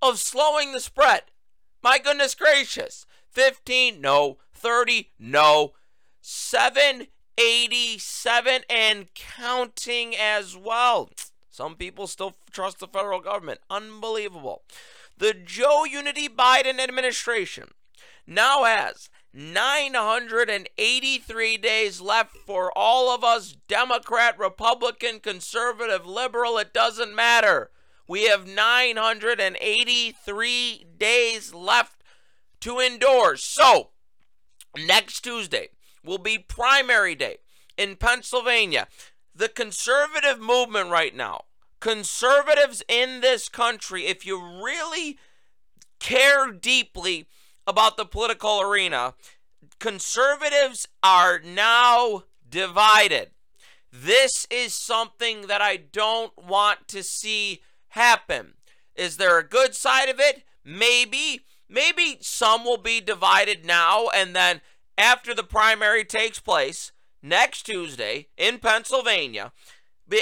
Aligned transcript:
of 0.02 0.18
slowing 0.18 0.72
the 0.72 0.80
spread. 0.80 1.22
My 1.84 2.00
goodness 2.00 2.34
gracious. 2.34 3.06
15, 3.30 4.02
no. 4.02 4.40
30, 4.56 5.12
no. 5.20 5.74
787 6.22 8.62
and 8.68 9.14
counting 9.14 10.16
as 10.16 10.58
well. 10.58 11.12
Some 11.54 11.76
people 11.76 12.08
still 12.08 12.36
trust 12.50 12.80
the 12.80 12.88
federal 12.88 13.20
government. 13.20 13.60
Unbelievable. 13.70 14.64
The 15.20 15.36
Joe 15.36 15.86
Unity 15.86 16.28
Biden 16.28 16.80
administration 16.80 17.76
now 18.26 18.64
has 18.64 19.12
983 19.36 21.58
days 21.58 22.02
left 22.02 22.36
for 22.38 22.76
all 22.76 23.14
of 23.14 23.24
us 23.24 23.56
Democrat, 23.68 24.40
Republican, 24.40 25.20
conservative, 25.20 26.08
liberal, 26.08 26.58
it 26.58 26.74
doesn't 26.74 27.14
matter. 27.14 27.70
We 28.08 28.24
have 28.24 28.48
983 28.48 30.86
days 30.98 31.54
left 31.54 32.04
to 32.62 32.80
endorse. 32.80 33.44
So, 33.44 33.90
next 34.76 35.22
Tuesday 35.22 35.70
will 36.04 36.18
be 36.18 36.40
primary 36.40 37.14
day 37.14 37.38
in 37.78 37.96
Pennsylvania 37.96 38.88
the 39.36 39.50
conservative 39.50 40.40
movement 40.40 40.90
right 40.90 41.16
now, 41.16 41.46
conservatives 41.80 42.84
in 42.88 43.22
this 43.22 43.50
country, 43.50 44.06
if 44.06 44.26
you 44.26 44.42
really 44.42 45.18
care 46.00 46.52
deeply 46.52 47.28
about 47.66 47.98
the 47.98 48.06
political 48.06 48.62
arena, 48.62 49.16
conservatives 49.80 50.88
are 51.02 51.40
now 51.40 52.24
divided. 52.48 53.32
This 53.92 54.48
is 54.50 54.74
something 54.74 55.48
that 55.48 55.62
I 55.62 55.78
don't 55.78 56.32
want 56.38 56.88
to 56.88 57.04
see 57.04 57.62
happen. 57.90 58.54
Is 58.96 59.18
there 59.18 59.38
a 59.38 59.48
good 59.48 59.76
side 59.76 60.10
of 60.10 60.20
it? 60.20 60.44
Maybe. 60.64 61.42
Maybe 61.70 62.18
some 62.22 62.64
will 62.64 62.78
be 62.78 63.02
divided 63.02 63.66
now, 63.66 64.08
and 64.10 64.36
then 64.36 64.62
after 64.98 65.34
the 65.34 65.44
primary 65.44 66.06
takes 66.06 66.40
place, 66.40 66.93
next 67.24 67.64
Tuesday 67.64 68.28
in 68.38 68.60
Pennsylvania. 68.60 69.54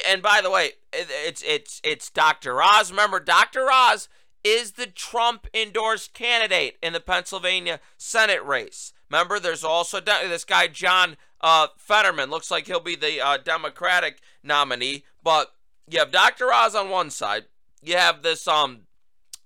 And 0.08 0.22
by 0.22 0.40
the 0.42 0.52
way, 0.52 0.74
it's 0.94 1.44
it's 1.46 1.82
it's 1.84 2.10
Dr. 2.10 2.62
Oz. 2.62 2.92
Remember, 2.92 3.20
Dr. 3.20 3.70
Oz 3.72 4.08
is 4.44 4.74
the 4.74 4.86
Trump 4.86 5.48
endorsed 5.54 6.14
candidate 6.14 6.78
in 6.82 6.94
the 6.94 7.00
Pennsylvania 7.00 7.80
Senate 7.98 8.46
race. 8.46 8.94
Remember, 9.10 9.40
there's 9.40 9.64
also 9.64 10.00
this 10.00 10.46
guy 10.46 10.68
John 10.68 11.18
uh, 11.42 11.68
Fetterman. 11.78 12.30
Looks 12.30 12.52
like 12.52 12.68
he'll 12.68 12.80
be 12.80 12.96
the 12.96 13.20
uh, 13.20 13.38
Democratic 13.38 14.20
nominee. 14.44 15.04
But 15.24 15.54
you 15.90 16.00
have 16.00 16.12
Dr. 16.12 16.54
Oz 16.54 16.76
on 16.76 16.90
one 16.90 17.10
side. 17.10 17.46
You 17.82 17.98
have 17.98 18.22
this 18.22 18.48
um 18.48 18.82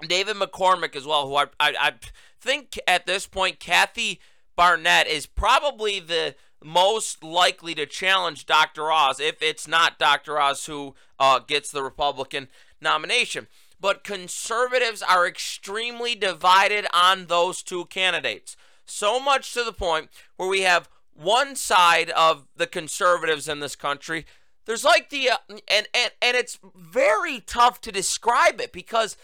David 0.08 0.36
McCormick 0.36 0.96
as 0.96 1.06
well, 1.08 1.28
who 1.28 1.36
I 1.36 1.46
I, 1.60 1.76
I 1.80 1.94
think 2.40 2.78
at 2.88 3.08
this 3.08 3.26
point 3.26 3.60
Kathy 3.60 4.20
Barnette 4.58 5.08
is 5.08 5.26
probably 5.26 6.00
the 6.00 6.36
most 6.66 7.24
likely 7.24 7.76
to 7.76 7.86
challenge 7.86 8.48
Dr. 8.48 8.92
Oz 8.92 9.20
if 9.20 9.42
it's 9.42 9.68
not 9.68 10.00
Dr. 10.00 10.40
Oz 10.40 10.66
who 10.66 10.96
uh, 11.20 11.40
gets 11.40 11.70
the 11.70 11.84
Republican 11.84 12.48
nomination. 12.82 13.48
But 13.80 14.04
conservatives 14.04 15.04
are 15.04 15.28
extremely 15.28 16.16
divided 16.16 16.88
on 16.92 17.28
those 17.28 17.62
two 17.62 17.86
candidates. 17.86 18.58
So 18.84 19.20
much 19.20 19.54
to 19.54 19.64
the 19.64 19.74
point 19.74 20.10
where 20.38 20.50
we 20.50 20.62
have 20.62 20.90
one 21.14 21.56
side 21.56 22.10
of 22.10 22.48
the 22.56 22.68
conservatives 22.68 23.48
in 23.48 23.60
this 23.60 23.76
country. 23.76 24.26
There's 24.66 24.84
like 24.84 25.12
the 25.12 25.30
uh, 25.30 25.38
and 25.50 25.88
and 25.94 26.12
and 26.20 26.36
it's 26.36 26.58
very 26.76 27.42
tough 27.42 27.80
to 27.82 27.92
describe 27.92 28.60
it 28.60 28.74
because 28.74 29.18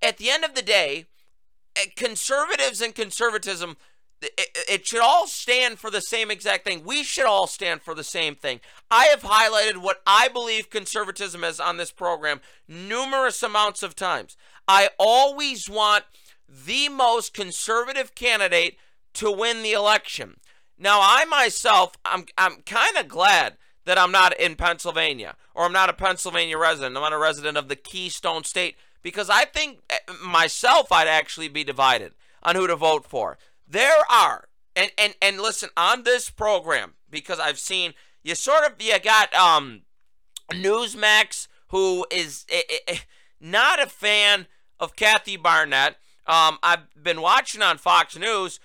at 0.00 0.16
the 0.16 0.30
end 0.30 0.44
of 0.44 0.54
the 0.54 0.62
day, 0.62 1.06
eh, 1.76 1.86
conservatives 1.94 2.80
and 2.80 2.94
conservatism 2.94 3.76
it, 4.22 4.86
should 4.86 5.00
all 5.00 5.26
stand 5.26 5.78
for 5.78 5.90
the 5.90 6.00
same 6.00 6.30
exact 6.30 6.64
thing. 6.64 6.84
We 6.84 7.02
should 7.02 7.26
all 7.26 7.46
stand 7.46 7.82
for 7.82 7.94
the 7.94 8.04
same 8.04 8.34
thing. 8.34 8.60
I 8.90 9.06
have 9.06 9.22
highlighted 9.22 9.82
what 9.82 10.00
I 10.06 10.28
believe 10.28 10.70
conservatism 10.70 11.44
is 11.44 11.60
on 11.60 11.76
this 11.76 11.92
program 11.92 12.40
numerous 12.68 13.42
amounts 13.42 13.82
of 13.82 13.94
times. 13.94 14.36
I 14.66 14.90
always 14.98 15.68
want 15.68 16.04
the 16.48 16.88
most 16.88 17.34
conservative 17.34 18.14
candidate 18.14 18.78
to 19.14 19.30
win 19.30 19.62
the 19.62 19.72
election. 19.72 20.36
Now, 20.78 21.00
I 21.02 21.24
myself, 21.24 21.96
I'm, 22.04 22.26
I'm 22.36 22.62
kind 22.62 22.96
of 22.96 23.08
glad 23.08 23.56
that 23.84 23.98
I'm 23.98 24.12
not 24.12 24.38
in 24.38 24.56
Pennsylvania 24.56 25.36
or 25.54 25.64
I'm 25.64 25.72
not 25.72 25.90
a 25.90 25.94
Pennsylvania 25.94 26.58
resident. 26.58 26.96
I'm 26.96 27.02
not 27.02 27.12
a 27.12 27.18
resident 27.18 27.56
of 27.56 27.68
the 27.68 27.76
Keystone 27.76 28.44
State 28.44 28.76
because 29.02 29.30
I 29.30 29.44
think 29.44 29.80
eh, 29.88 29.98
myself 30.22 30.92
I'd 30.92 31.08
actually 31.08 31.48
be 31.48 31.64
divided 31.64 32.12
on 32.42 32.56
who 32.56 32.66
to 32.66 32.76
vote 32.76 33.06
for. 33.06 33.38
There 33.66 34.04
are, 34.10 34.48
and 34.74 34.90
and 34.96 35.14
and 35.20 35.40
listen 35.40 35.70
on 35.76 36.04
this 36.04 36.30
program 36.30 36.94
because 37.10 37.40
I've 37.40 37.58
seen 37.58 37.94
you 38.22 38.34
sort 38.34 38.64
of 38.64 38.80
you 38.80 38.98
got 39.00 39.34
um 39.34 39.82
Newsmax 40.52 41.48
who 41.68 42.06
is 42.10 42.44
eh, 42.48 42.62
eh, 42.70 42.78
eh, 42.88 42.98
not 43.40 43.82
a 43.82 43.86
fan 43.86 44.46
of 44.78 44.96
Kathy 44.96 45.36
Barnette. 45.36 45.96
Um, 46.26 46.58
I've 46.62 46.86
been 47.00 47.20
watching 47.20 47.62
on 47.62 47.78
Fox 47.78 48.16
News. 48.16 48.60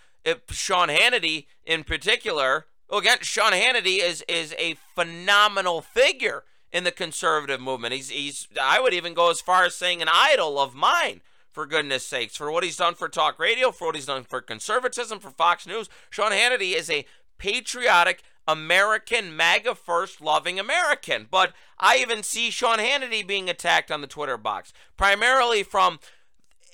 Sean 0.50 0.90
Hannity 0.90 1.48
in 1.66 1.84
particular. 1.84 2.66
Again, 2.92 3.18
Sean 3.22 3.54
Hannity 3.54 4.04
is 4.04 4.24
is 4.28 4.54
a 4.60 4.76
phenomenal 4.96 5.82
figure 5.82 6.44
in 6.72 6.84
the 6.84 6.92
conservative 6.92 7.62
movement. 7.62 7.94
He's 7.94 8.10
he's 8.10 8.48
I 8.62 8.80
would 8.80 8.94
even 8.94 9.14
go 9.14 9.30
as 9.32 9.42
far 9.42 9.64
as 9.64 9.76
saying 9.76 10.02
an 10.02 10.10
idol 10.12 10.60
of 10.60 10.76
mine 10.76 11.22
for 11.52 11.66
goodness 11.66 12.06
sakes, 12.06 12.36
for 12.36 12.52
what 12.52 12.64
he's 12.64 12.78
done 12.78 12.96
for 12.96 13.10
talk 13.10 13.40
radio, 13.40 13.72
for 13.72 13.88
what 13.88 13.96
he's 13.96 14.06
done 14.06 14.24
for 14.24 14.42
conservatism, 14.42 15.20
for 15.20 15.30
Fox 15.30 15.68
News. 15.68 15.90
Sean 16.10 16.32
Hannity 16.32 16.76
is 16.76 16.90
a 16.90 17.06
patriotic, 17.38 18.24
American, 18.48 19.36
MAGA 19.36 19.76
first 19.76 20.22
loving 20.22 20.60
American. 20.60 21.28
But 21.30 21.54
I 21.78 21.98
even 21.98 22.24
see 22.24 22.50
Sean 22.50 22.80
Hannity 22.80 23.26
being 23.26 23.50
attacked 23.50 23.92
on 23.92 24.02
the 24.02 24.08
Twitter 24.08 24.38
box, 24.38 24.74
primarily 24.98 25.64
from 25.64 26.00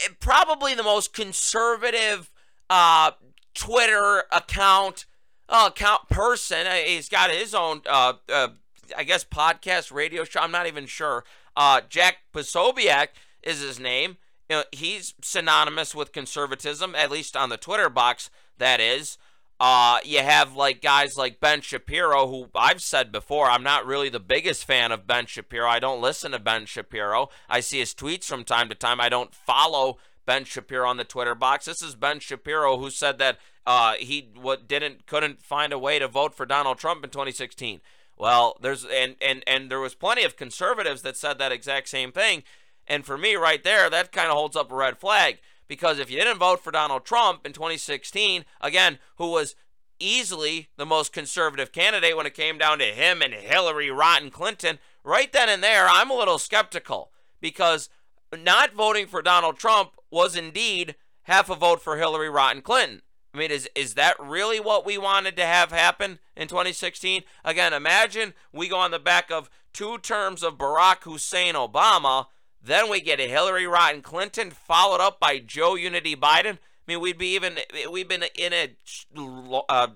eh, 0.03 0.09
probably 0.19 0.75
the 0.75 0.83
most 0.83 1.13
conservative 1.13 2.31
uh, 2.69 3.11
Twitter 3.53 4.23
account 4.31 5.05
uh, 5.49 5.69
account 5.71 6.09
person. 6.09 6.67
Uh, 6.67 6.73
he's 6.73 7.09
got 7.09 7.31
his 7.31 7.53
own, 7.53 7.81
uh, 7.89 8.13
uh, 8.31 8.49
I 8.95 9.03
guess, 9.03 9.23
podcast, 9.23 9.91
radio 9.93 10.23
show. 10.23 10.41
I'm 10.41 10.51
not 10.51 10.67
even 10.67 10.85
sure. 10.85 11.23
Uh, 11.55 11.81
Jack 11.87 12.17
Posobiec 12.33 13.07
is 13.41 13.61
his 13.61 13.79
name 13.79 14.17
you 14.49 14.57
know, 14.57 14.63
he's 14.71 15.13
synonymous 15.21 15.93
with 15.93 16.11
conservatism, 16.11 16.95
at 16.95 17.11
least 17.11 17.35
on 17.35 17.49
the 17.49 17.57
Twitter 17.57 17.89
box, 17.89 18.29
that 18.57 18.79
is. 18.79 19.17
Uh, 19.59 19.97
you 20.05 20.19
have 20.19 20.55
like 20.55 20.81
guys 20.81 21.17
like 21.17 21.39
Ben 21.39 21.61
Shapiro, 21.61 22.27
who 22.27 22.49
I've 22.53 22.81
said 22.81 23.11
before, 23.11 23.49
I'm 23.49 23.63
not 23.63 23.87
really 23.87 24.09
the 24.09 24.19
biggest 24.19 24.65
fan 24.65 24.91
of 24.91 25.07
Ben 25.07 25.25
Shapiro. 25.25 25.67
I 25.67 25.79
don't 25.79 26.01
listen 26.01 26.31
to 26.31 26.39
Ben 26.39 26.67
Shapiro. 26.67 27.29
I 27.49 27.61
see 27.61 27.79
his 27.79 27.95
tweets 27.95 28.25
from 28.25 28.43
time 28.43 28.69
to 28.69 28.75
time. 28.75 29.01
I 29.01 29.09
don't 29.09 29.33
follow 29.33 29.97
Ben 30.27 30.43
Shapiro 30.43 30.87
on 30.87 30.97
the 30.97 31.03
Twitter 31.03 31.33
box. 31.33 31.65
This 31.65 31.81
is 31.81 31.95
Ben 31.95 32.19
Shapiro 32.19 32.77
who 32.77 32.91
said 32.91 33.17
that 33.17 33.39
uh, 33.65 33.93
he 33.93 34.29
what 34.39 34.67
didn't 34.67 35.07
couldn't 35.07 35.41
find 35.41 35.73
a 35.73 35.79
way 35.79 35.97
to 35.97 36.07
vote 36.07 36.35
for 36.35 36.45
Donald 36.45 36.77
Trump 36.77 37.03
in 37.03 37.09
2016. 37.09 37.81
Well, 38.15 38.57
there's 38.61 38.85
and 38.85 39.15
and 39.21 39.43
and 39.47 39.71
there 39.71 39.79
was 39.79 39.95
plenty 39.95 40.23
of 40.23 40.37
conservatives 40.37 41.01
that 41.01 41.17
said 41.17 41.39
that 41.39 41.51
exact 41.51 41.89
same 41.89 42.11
thing. 42.11 42.43
And 42.87 43.05
for 43.05 43.17
me, 43.17 43.35
right 43.35 43.63
there, 43.63 43.89
that 43.89 44.11
kind 44.11 44.27
of 44.27 44.33
holds 44.33 44.55
up 44.55 44.71
a 44.71 44.75
red 44.75 44.97
flag 44.97 45.39
because 45.67 45.99
if 45.99 46.09
you 46.09 46.17
didn't 46.17 46.39
vote 46.39 46.63
for 46.63 46.71
Donald 46.71 47.05
Trump 47.05 47.45
in 47.45 47.53
2016, 47.53 48.45
again, 48.61 48.99
who 49.17 49.31
was 49.31 49.55
easily 49.99 50.69
the 50.77 50.85
most 50.85 51.11
conservative 51.11 51.71
candidate 51.71 52.15
when 52.15 52.25
it 52.25 52.33
came 52.33 52.57
down 52.57 52.79
to 52.79 52.85
him 52.85 53.21
and 53.21 53.33
Hillary 53.33 53.91
Rotten 53.91 54.29
Clinton, 54.29 54.79
right 55.03 55.31
then 55.33 55.49
and 55.49 55.63
there, 55.63 55.87
I'm 55.89 56.09
a 56.09 56.15
little 56.15 56.37
skeptical 56.37 57.11
because 57.41 57.89
not 58.35 58.73
voting 58.73 59.07
for 59.07 59.21
Donald 59.21 59.57
Trump 59.57 59.91
was 60.09 60.35
indeed 60.35 60.95
half 61.23 61.49
a 61.49 61.55
vote 61.55 61.81
for 61.81 61.97
Hillary 61.97 62.29
Rotten 62.29 62.61
Clinton. 62.61 63.01
I 63.33 63.37
mean, 63.37 63.51
is 63.51 63.69
is 63.75 63.93
that 63.95 64.15
really 64.19 64.59
what 64.59 64.85
we 64.85 64.97
wanted 64.97 65.35
to 65.35 65.45
have 65.45 65.71
happen 65.71 66.19
in 66.35 66.47
2016? 66.47 67.23
Again, 67.43 67.73
imagine 67.73 68.33
we 68.51 68.67
go 68.67 68.77
on 68.77 68.91
the 68.91 68.99
back 68.99 69.29
of 69.29 69.49
two 69.73 69.99
terms 69.99 70.41
of 70.41 70.57
Barack 70.57 71.03
Hussein 71.03 71.53
Obama 71.53 72.27
then 72.67 72.89
we 72.89 73.01
get 73.01 73.19
Hillary 73.19 73.65
Rotten 73.65 74.01
Clinton 74.01 74.51
followed 74.51 75.01
up 75.01 75.19
by 75.19 75.39
Joe 75.39 75.75
Unity 75.75 76.15
Biden. 76.15 76.53
I 76.53 76.59
mean, 76.87 77.01
we'd 77.01 77.17
be 77.17 77.33
even 77.35 77.57
we've 77.91 78.07
been 78.07 78.25
in 78.35 78.53
a, 78.53 78.75
a 79.17 79.63
uh, 79.69 79.87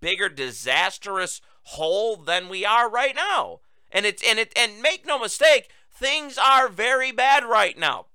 bigger 0.00 0.28
disastrous 0.28 1.40
hole 1.64 2.16
than 2.16 2.48
we 2.48 2.64
are 2.64 2.88
right 2.88 3.14
now. 3.14 3.60
And 3.90 4.06
it's 4.06 4.22
and 4.26 4.38
it 4.38 4.52
and 4.56 4.80
make 4.80 5.06
no 5.06 5.18
mistake, 5.18 5.70
things 5.90 6.38
are 6.38 6.68
very 6.68 7.12
bad 7.12 7.44
right 7.44 7.78
now. 7.78 8.06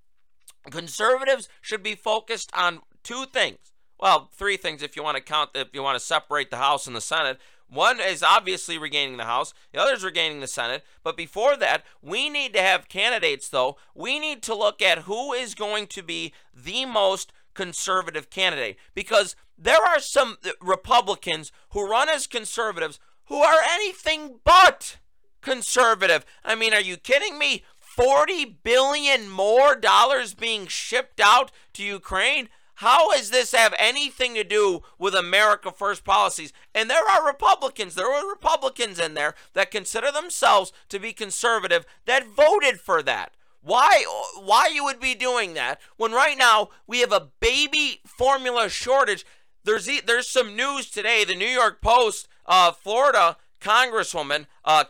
Conservatives 0.70 1.50
should 1.62 1.84
be 1.84 1.96
focused 1.96 2.50
on 2.54 2.82
two 3.04 3.26
things. 3.26 3.58
Well, 4.00 4.30
three 4.34 4.58
things 4.58 4.84
if 4.84 4.96
you 4.96 5.04
want 5.04 5.18
to 5.18 5.24
count, 5.24 5.52
if 5.56 5.70
you 5.74 5.84
want 5.84 5.98
to 5.98 6.06
separate 6.06 6.50
the 6.50 6.58
House 6.58 6.88
and 6.88 6.96
the 6.96 7.02
Senate. 7.02 7.40
One 7.70 8.00
is 8.00 8.22
obviously 8.22 8.78
regaining 8.78 9.18
the 9.18 9.24
House, 9.24 9.54
the 9.72 9.80
other 9.80 9.94
is 9.94 10.04
regaining 10.04 10.40
the 10.40 10.48
Senate. 10.48 10.84
But 11.04 11.18
before 11.18 11.58
that, 11.58 11.84
we 12.02 12.30
need 12.30 12.54
to 12.54 12.62
have 12.62 12.90
candidates, 12.90 13.50
though. 13.50 13.78
We 13.96 14.20
need 14.20 14.44
to 14.44 14.56
look 14.56 14.82
at 14.82 15.00
who 15.00 15.34
is 15.34 15.56
going 15.56 15.88
to 15.88 16.04
be 16.04 16.34
the 16.54 16.86
most 16.86 17.34
conservative 17.54 18.30
candidate 18.30 18.78
because 18.94 19.36
there 19.58 19.84
are 19.84 20.00
some 20.00 20.38
Republicans 20.62 21.52
who 21.70 21.90
run 21.90 22.10
as 22.10 22.28
conservatives 22.28 23.00
who 23.26 23.38
are 23.38 23.62
anything 23.72 24.40
but 24.44 24.98
conservative. 25.42 26.26
I 26.44 26.56
mean, 26.56 26.74
are 26.74 26.82
you 26.82 26.98
kidding 26.98 27.38
me? 27.38 27.64
40 27.80 28.58
billion 28.64 29.30
more 29.30 29.76
dollars 29.76 30.34
being 30.34 30.68
shipped 30.68 31.20
out 31.20 31.52
to 31.74 31.84
Ukraine? 31.84 32.50
How 32.84 33.12
does 33.16 33.30
this 33.30 33.54
have 33.54 33.74
anything 33.80 34.36
to 34.36 34.44
do 34.44 34.82
with 35.00 35.16
America 35.16 35.72
First 35.72 36.04
policies? 36.04 36.52
And 36.76 36.90
there 36.90 37.10
are 37.10 37.26
Republicans, 37.26 37.96
there 37.96 38.10
were 38.10 38.30
Republicans 38.30 39.00
in 39.00 39.14
there 39.14 39.36
that 39.54 39.72
consider 39.72 40.12
themselves 40.12 40.74
to 40.90 41.00
be 41.00 41.14
conservative 41.14 41.86
that 42.04 42.28
voted 42.28 42.82
for 42.82 43.02
that. 43.02 43.32
Why 43.62 44.04
why 44.38 44.68
you 44.68 44.84
would 44.84 45.00
be 45.00 45.16
doing 45.16 45.54
that 45.54 45.80
when 45.96 46.12
right 46.12 46.38
now 46.38 46.72
we 46.86 47.00
have 47.00 47.14
a 47.14 47.30
baby 47.40 48.02
formula 48.06 48.68
shortage? 48.68 49.26
There's 49.64 49.90
there's 50.06 50.28
some 50.28 50.58
news 50.58 50.90
today. 50.90 51.24
The 51.24 51.36
New 51.36 51.48
York 51.48 51.82
Post, 51.82 52.28
uh, 52.46 52.74
Florida 52.74 53.38
Congresswoman 53.62 54.48
uh, 54.66 54.84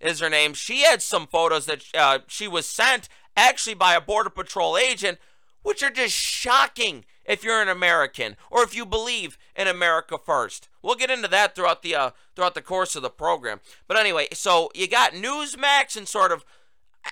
is 0.00 0.20
her 0.20 0.30
name. 0.30 0.54
She 0.54 0.82
had 0.82 1.02
some 1.02 1.26
photos 1.26 1.66
that 1.66 1.82
uh, 1.92 2.20
she 2.28 2.46
was 2.46 2.66
sent 2.66 3.08
actually 3.36 3.74
by 3.74 3.94
a 3.94 4.00
Border 4.00 4.30
Patrol 4.30 4.76
agent, 4.76 5.18
which 5.62 5.82
are 5.82 5.90
just 5.90 6.14
shocking 6.14 7.04
if 7.24 7.44
you're 7.44 7.62
an 7.62 7.68
American 7.68 8.36
or 8.50 8.62
if 8.62 8.74
you 8.74 8.86
believe 8.86 9.38
in 9.54 9.68
America 9.68 10.16
first. 10.18 10.68
We'll 10.82 10.94
get 10.94 11.10
into 11.10 11.28
that 11.28 11.54
throughout 11.54 11.82
the 11.82 11.94
uh, 11.94 12.10
throughout 12.34 12.54
the 12.54 12.62
course 12.62 12.96
of 12.96 13.02
the 13.02 13.10
program. 13.10 13.60
But 13.86 13.98
anyway, 13.98 14.28
so 14.32 14.70
you 14.74 14.88
got 14.88 15.12
Newsmax 15.12 15.96
and 15.96 16.08
sort 16.08 16.32
of. 16.32 16.44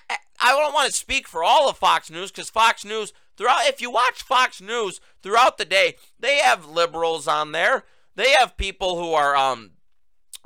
I, 0.09 0.17
I 0.41 0.51
don't 0.51 0.73
want 0.73 0.87
to 0.87 0.93
speak 0.93 1.27
for 1.27 1.43
all 1.43 1.69
of 1.69 1.77
Fox 1.77 2.09
News 2.09 2.31
because 2.31 2.49
Fox 2.49 2.83
News 2.83 3.13
throughout. 3.37 3.67
If 3.67 3.81
you 3.81 3.91
watch 3.91 4.23
Fox 4.23 4.61
News 4.61 4.99
throughout 5.21 5.57
the 5.57 5.65
day, 5.65 5.95
they 6.19 6.37
have 6.37 6.65
liberals 6.65 7.27
on 7.27 7.51
there. 7.51 7.83
They 8.15 8.33
have 8.39 8.57
people 8.57 8.99
who 8.99 9.13
are 9.13 9.35
um 9.35 9.71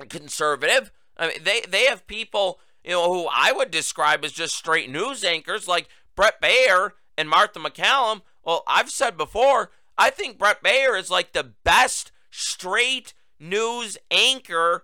conservative. 0.09 0.91
I 1.17 1.27
mean, 1.27 1.37
they 1.43 1.61
they 1.61 1.85
have 1.85 2.07
people 2.07 2.59
you 2.83 2.91
know 2.91 3.13
who 3.13 3.27
I 3.31 3.51
would 3.51 3.71
describe 3.71 4.25
as 4.25 4.31
just 4.31 4.55
straight 4.55 4.89
news 4.89 5.23
anchors 5.23 5.67
like 5.67 5.87
Bret 6.15 6.41
Baier 6.41 6.91
and 7.21 7.29
Martha 7.29 7.59
MacCallum, 7.59 8.23
Well, 8.43 8.63
I've 8.67 8.89
said 8.89 9.15
before, 9.15 9.71
I 9.97 10.09
think 10.09 10.39
Bret 10.39 10.63
Baier 10.63 10.99
is 10.99 11.11
like 11.11 11.31
the 11.31 11.53
best 11.63 12.11
straight 12.31 13.13
news 13.39 13.97
anchor 14.09 14.83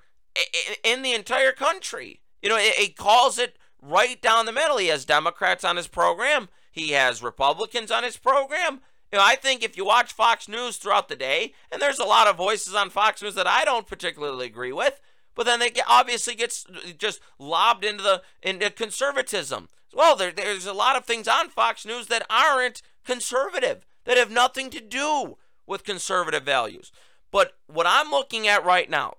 in 0.83 1.01
the 1.01 1.13
entire 1.13 1.51
country. 1.51 2.21
You 2.41 2.49
know, 2.49 2.57
he 2.57 2.89
calls 2.89 3.39
it 3.39 3.57
right 3.81 4.21
down 4.21 4.45
the 4.45 4.51
middle. 4.51 4.77
He 4.77 4.87
has 4.87 5.05
Democrats 5.05 5.63
on 5.63 5.75
his 5.75 5.87
program. 5.87 6.49
He 6.71 6.91
has 6.91 7.23
Republicans 7.23 7.89
on 7.89 8.03
his 8.03 8.17
program. 8.17 8.81
You 9.11 9.17
know, 9.17 9.25
I 9.25 9.35
think 9.35 9.63
if 9.63 9.75
you 9.75 9.85
watch 9.85 10.13
Fox 10.13 10.47
News 10.47 10.77
throughout 10.77 11.07
the 11.07 11.15
day, 11.15 11.53
and 11.71 11.81
there's 11.81 11.99
a 11.99 12.05
lot 12.05 12.27
of 12.27 12.37
voices 12.37 12.75
on 12.75 12.91
Fox 12.91 13.21
News 13.21 13.35
that 13.35 13.47
I 13.47 13.65
don't 13.65 13.87
particularly 13.87 14.45
agree 14.45 14.73
with, 14.73 15.01
but 15.33 15.45
then 15.45 15.59
they 15.59 15.71
get, 15.71 15.85
obviously 15.87 16.35
gets 16.35 16.67
just 16.97 17.19
lobbed 17.39 17.83
into 17.83 18.03
the 18.03 18.21
into 18.43 18.69
conservatism. 18.69 19.69
Well, 19.93 20.15
there, 20.15 20.31
there's 20.31 20.65
a 20.65 20.73
lot 20.73 20.95
of 20.95 21.05
things 21.05 21.27
on 21.27 21.49
Fox 21.49 21.85
News 21.85 22.07
that 22.07 22.25
aren't 22.29 22.81
conservative, 23.05 23.85
that 24.05 24.17
have 24.17 24.31
nothing 24.31 24.69
to 24.71 24.81
do 24.81 25.37
with 25.65 25.83
conservative 25.83 26.43
values. 26.43 26.91
But 27.31 27.53
what 27.67 27.85
I'm 27.87 28.11
looking 28.11 28.47
at 28.47 28.65
right 28.65 28.89
now, 28.89 29.15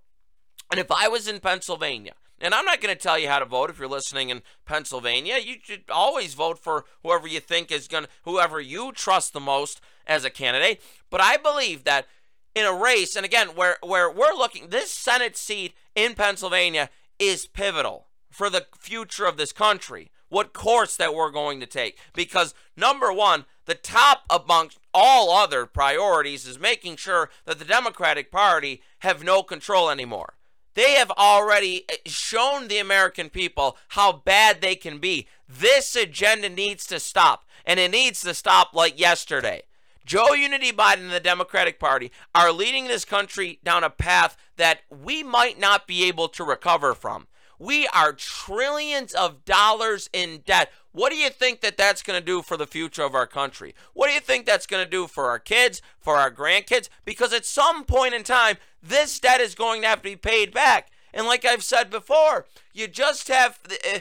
and 0.70 0.78
if 0.78 0.90
I 0.90 1.08
was 1.08 1.28
in 1.28 1.40
Pennsylvania, 1.40 2.14
and 2.40 2.54
I'm 2.54 2.64
not 2.64 2.80
going 2.80 2.94
to 2.94 3.00
tell 3.00 3.18
you 3.18 3.28
how 3.28 3.38
to 3.38 3.44
vote 3.44 3.70
if 3.70 3.78
you're 3.78 3.88
listening 3.88 4.30
in 4.30 4.42
Pennsylvania. 4.64 5.38
You 5.42 5.56
should 5.62 5.84
always 5.90 6.34
vote 6.34 6.58
for 6.58 6.84
whoever 7.02 7.26
you 7.26 7.40
think 7.40 7.72
is 7.72 7.88
going 7.88 8.04
to, 8.04 8.10
whoever 8.22 8.60
you 8.60 8.92
trust 8.92 9.32
the 9.32 9.40
most 9.40 9.80
as 10.06 10.24
a 10.24 10.30
candidate. 10.30 10.80
But 11.10 11.20
I 11.20 11.36
believe 11.36 11.84
that 11.84 12.06
in 12.54 12.64
a 12.64 12.72
race, 12.72 13.16
and 13.16 13.26
again, 13.26 13.48
where, 13.48 13.78
where 13.82 14.10
we're 14.10 14.34
looking, 14.34 14.68
this 14.68 14.92
Senate 14.92 15.36
seat 15.36 15.74
in 15.94 16.14
Pennsylvania 16.14 16.90
is 17.18 17.46
pivotal 17.46 18.06
for 18.30 18.48
the 18.48 18.66
future 18.78 19.26
of 19.26 19.36
this 19.36 19.52
country, 19.52 20.10
what 20.28 20.52
course 20.52 20.96
that 20.96 21.14
we're 21.14 21.30
going 21.30 21.60
to 21.60 21.66
take. 21.66 21.98
Because 22.14 22.54
number 22.76 23.12
one, 23.12 23.44
the 23.66 23.74
top 23.74 24.22
amongst 24.30 24.78
all 24.94 25.30
other 25.30 25.66
priorities 25.66 26.46
is 26.46 26.58
making 26.58 26.96
sure 26.96 27.30
that 27.44 27.58
the 27.58 27.64
Democratic 27.64 28.30
Party 28.30 28.82
have 29.00 29.22
no 29.22 29.42
control 29.42 29.90
anymore. 29.90 30.34
They 30.74 30.92
have 30.92 31.10
already 31.12 31.84
eh, 31.88 31.96
shown 32.06 32.68
the 32.68 32.78
American 32.78 33.30
people 33.30 33.76
how 33.88 34.12
bad 34.12 34.60
they 34.60 34.76
can 34.76 34.98
be. 34.98 35.26
This 35.48 35.96
agenda 35.96 36.48
needs 36.48 36.86
to 36.86 37.00
stop, 37.00 37.44
and 37.66 37.80
it 37.80 37.90
needs 37.90 38.20
to 38.22 38.32
stop 38.32 38.74
like 38.74 38.98
yesterday. 38.98 39.62
Joe 40.06 40.32
Unity 40.32 40.72
Biden 40.72 41.00
and 41.00 41.10
the 41.10 41.20
Democratic 41.20 41.78
Party 41.78 42.10
are 42.34 42.52
leading 42.52 42.86
this 42.86 43.04
country 43.04 43.58
down 43.62 43.84
a 43.84 43.90
path 43.90 44.36
that 44.56 44.80
we 44.88 45.22
might 45.22 45.58
not 45.58 45.86
be 45.86 46.04
able 46.04 46.28
to 46.28 46.44
recover 46.44 46.94
from. 46.94 47.26
We 47.58 47.86
are 47.88 48.12
trillions 48.12 49.12
of 49.14 49.44
dollars 49.44 50.08
in 50.12 50.42
debt. 50.46 50.70
What 50.92 51.10
do 51.10 51.16
you 51.16 51.30
think 51.30 51.60
that 51.60 51.76
that's 51.76 52.02
going 52.02 52.18
to 52.18 52.24
do 52.24 52.42
for 52.42 52.56
the 52.56 52.66
future 52.66 53.02
of 53.02 53.14
our 53.14 53.26
country? 53.26 53.74
What 53.94 54.08
do 54.08 54.12
you 54.12 54.20
think 54.20 54.46
that's 54.46 54.66
going 54.66 54.84
to 54.84 54.90
do 54.90 55.06
for 55.06 55.28
our 55.28 55.38
kids, 55.38 55.82
for 56.00 56.16
our 56.16 56.30
grandkids? 56.30 56.88
Because 57.04 57.32
at 57.32 57.44
some 57.44 57.84
point 57.84 58.14
in 58.14 58.22
time, 58.22 58.56
this 58.82 59.18
debt 59.18 59.40
is 59.40 59.54
going 59.54 59.82
to 59.82 59.88
have 59.88 60.02
to 60.02 60.08
be 60.08 60.16
paid 60.16 60.52
back. 60.52 60.90
And 61.12 61.26
like 61.26 61.44
I've 61.44 61.64
said 61.64 61.90
before, 61.90 62.46
you 62.72 62.86
just 62.86 63.28
have 63.28 63.58
uh, 63.66 63.98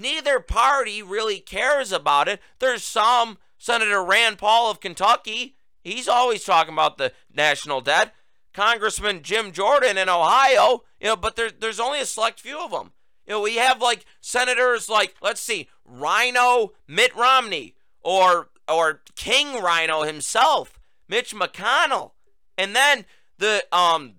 neither 0.00 0.40
party 0.40 1.02
really 1.02 1.40
cares 1.40 1.92
about 1.92 2.28
it. 2.28 2.40
There's 2.58 2.84
some 2.84 3.38
Senator 3.58 4.02
Rand 4.04 4.38
Paul 4.38 4.70
of 4.70 4.80
Kentucky, 4.80 5.56
he's 5.82 6.08
always 6.08 6.44
talking 6.44 6.72
about 6.72 6.98
the 6.98 7.12
national 7.32 7.80
debt. 7.80 8.12
Congressman 8.52 9.22
Jim 9.22 9.52
Jordan 9.52 9.98
in 9.98 10.08
Ohio, 10.08 10.84
you 11.00 11.08
know, 11.08 11.16
but 11.16 11.36
there, 11.36 11.50
there's 11.50 11.80
only 11.80 12.00
a 12.00 12.06
select 12.06 12.40
few 12.40 12.58
of 12.58 12.70
them. 12.70 12.92
You 13.26 13.34
know, 13.34 13.40
we 13.40 13.56
have 13.56 13.80
like 13.80 14.04
senators 14.20 14.88
like, 14.88 15.14
let's 15.22 15.40
see, 15.40 15.68
Rhino 15.84 16.72
Mitt 16.86 17.14
Romney 17.14 17.76
or 18.00 18.48
or 18.68 19.02
King 19.16 19.62
Rhino 19.62 20.02
himself, 20.02 20.78
Mitch 21.08 21.34
McConnell. 21.34 22.12
And 22.58 22.74
then 22.74 23.04
the 23.38 23.64
um 23.72 24.14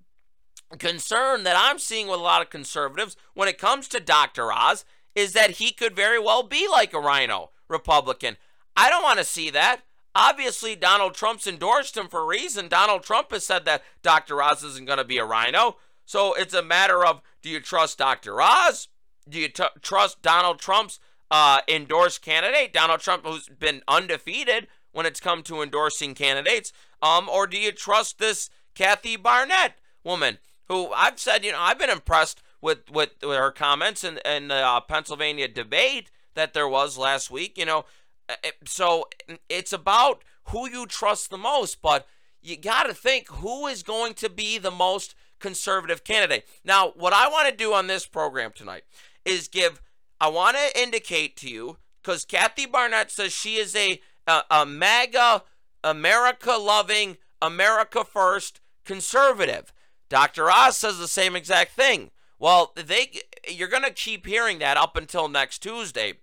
concern 0.80 1.44
that 1.44 1.56
I'm 1.58 1.80
seeing 1.80 2.08
with 2.08 2.20
a 2.20 2.24
lot 2.24 2.42
of 2.42 2.50
conservatives 2.50 3.16
when 3.34 3.48
it 3.48 3.58
comes 3.58 3.88
to 3.90 4.00
Dr. 4.00 4.52
Oz 4.52 4.86
is 5.16 5.34
that 5.34 5.52
he 5.52 5.72
could 5.72 5.96
very 5.96 6.20
well 6.20 6.44
be 6.44 6.68
like 6.68 6.94
a 6.94 7.00
Rhino 7.00 7.52
Republican. 7.68 8.38
I 8.76 8.90
don't 8.90 9.04
want 9.04 9.20
to 9.20 9.26
see 9.26 9.50
that. 9.52 9.82
Obviously, 10.16 10.76
Donald 10.76 11.16
Trump's 11.16 11.48
endorsed 11.48 11.98
him 11.98 12.08
for 12.08 12.22
a 12.22 12.26
reason. 12.26 12.68
Donald 12.68 13.04
Trump 13.04 13.32
has 13.32 13.46
said 13.46 13.66
that 13.66 13.84
Dr. 14.04 14.42
Oz 14.42 14.64
isn't 14.64 14.86
going 14.86 15.00
to 15.00 15.04
be 15.04 15.18
a 15.18 15.26
rhino. 15.26 15.78
So 16.06 16.34
it's 16.34 16.54
a 16.54 16.62
matter 16.62 17.06
of 17.06 17.22
do 17.42 17.50
you 17.50 17.60
trust 17.60 17.98
Dr. 17.98 18.42
Oz? 18.42 18.90
Do 19.28 19.40
you 19.40 19.48
t- 19.48 19.64
trust 19.82 20.22
Donald 20.22 20.60
Trump's 20.60 21.00
uh, 21.32 21.60
endorsed 21.68 22.22
candidate? 22.22 22.74
Donald 22.74 23.00
Trump, 23.00 23.26
who's 23.26 23.48
been 23.48 23.82
undefeated 23.88 24.68
when 24.92 25.06
it's 25.06 25.20
come 25.20 25.42
to 25.44 25.62
endorsing 25.62 26.14
candidates. 26.14 26.72
Um, 27.02 27.28
or 27.28 27.48
do 27.48 27.58
you 27.58 27.72
trust 27.72 28.20
this 28.20 28.50
Kathy 28.76 29.18
Barnette 29.18 29.80
woman 30.04 30.38
who 30.68 30.92
I've 30.92 31.20
said, 31.20 31.44
you 31.44 31.52
know, 31.52 31.60
I've 31.60 31.80
been 31.80 31.90
impressed 31.90 32.42
with, 32.62 32.90
with, 32.92 33.12
with 33.22 33.38
her 33.38 33.52
comments 33.52 34.04
in, 34.04 34.20
in 34.26 34.48
the 34.48 34.56
uh, 34.56 34.80
Pennsylvania 34.82 35.48
debate 35.48 36.12
that 36.36 36.54
there 36.54 36.68
was 36.68 36.98
last 36.98 37.30
week. 37.30 37.58
You 37.58 37.66
know, 37.66 37.86
Uh, 38.30 38.36
so 38.66 39.08
it's 39.50 39.74
about 39.74 40.24
who 40.46 40.70
you 40.70 40.86
trust 40.86 41.30
the 41.30 41.38
most, 41.38 41.82
but 41.82 42.08
you 42.42 42.58
got 42.58 42.84
to 42.84 42.94
think 42.94 43.28
who 43.30 43.68
is 43.68 43.84
going 43.84 44.14
to 44.16 44.30
be 44.30 44.58
the 44.58 44.72
most 44.72 45.16
conservative 45.40 46.04
candidate. 46.04 46.46
Now, 46.64 46.94
what 46.96 47.14
I 47.14 47.28
want 47.28 47.50
to 47.50 47.56
do 47.56 47.74
on 47.74 47.88
this 47.88 48.06
program 48.06 48.52
tonight 48.54 48.84
is 49.26 49.48
give, 49.48 49.82
I 50.20 50.30
want 50.30 50.58
to 50.58 50.82
indicate 50.82 51.36
to 51.38 51.50
you, 51.50 51.78
because 52.02 52.26
Kathy 52.26 52.66
Barnette 52.66 53.12
says 53.12 53.32
she 53.34 53.56
is 53.56 53.76
a, 53.76 54.00
a, 54.28 54.42
a 54.50 54.66
MAGA, 54.66 55.44
America 55.84 56.54
loving, 56.54 57.18
America 57.42 58.04
first 58.04 58.62
conservative. 58.86 59.74
Dr. 60.10 60.50
Oz 60.50 60.78
says 60.78 60.98
the 60.98 61.08
same 61.08 61.36
exact 61.36 61.72
thing. 61.72 62.12
Well, 62.40 62.74
they 62.76 63.22
you're 63.50 63.70
going 63.70 63.84
to 63.84 63.92
keep 63.92 64.26
hearing 64.26 64.60
that 64.60 64.78
up 64.78 64.96
until 64.96 65.28
next 65.28 65.60
Tuesday. 65.60 66.16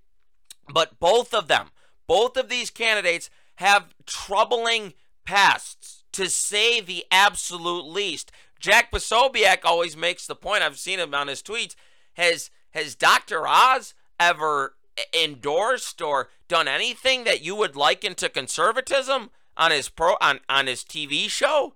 But 0.72 1.00
both 1.00 1.34
of 1.34 1.48
them 1.48 1.70
both 2.10 2.36
of 2.36 2.48
these 2.48 2.70
candidates 2.70 3.30
have 3.54 3.94
troubling 4.04 4.94
pasts, 5.24 6.02
to 6.10 6.28
say 6.28 6.80
the 6.80 7.04
absolute 7.08 7.86
least. 7.86 8.32
Jack 8.58 8.90
Posobiec 8.90 9.58
always 9.64 9.96
makes 9.96 10.26
the 10.26 10.34
point, 10.34 10.64
I've 10.64 10.76
seen 10.76 10.98
him 10.98 11.14
on 11.14 11.28
his 11.28 11.40
tweets, 11.40 11.76
has 12.14 12.50
has 12.72 12.96
Dr. 12.96 13.46
Oz 13.46 13.94
ever 14.18 14.74
endorsed 15.14 16.02
or 16.02 16.30
done 16.48 16.66
anything 16.66 17.22
that 17.22 17.42
you 17.42 17.54
would 17.54 17.76
liken 17.76 18.16
to 18.16 18.28
conservatism 18.28 19.30
on 19.56 19.70
his 19.70 19.88
pro 19.88 20.16
on, 20.20 20.40
on 20.48 20.66
his 20.66 20.82
TV 20.82 21.28
show? 21.28 21.74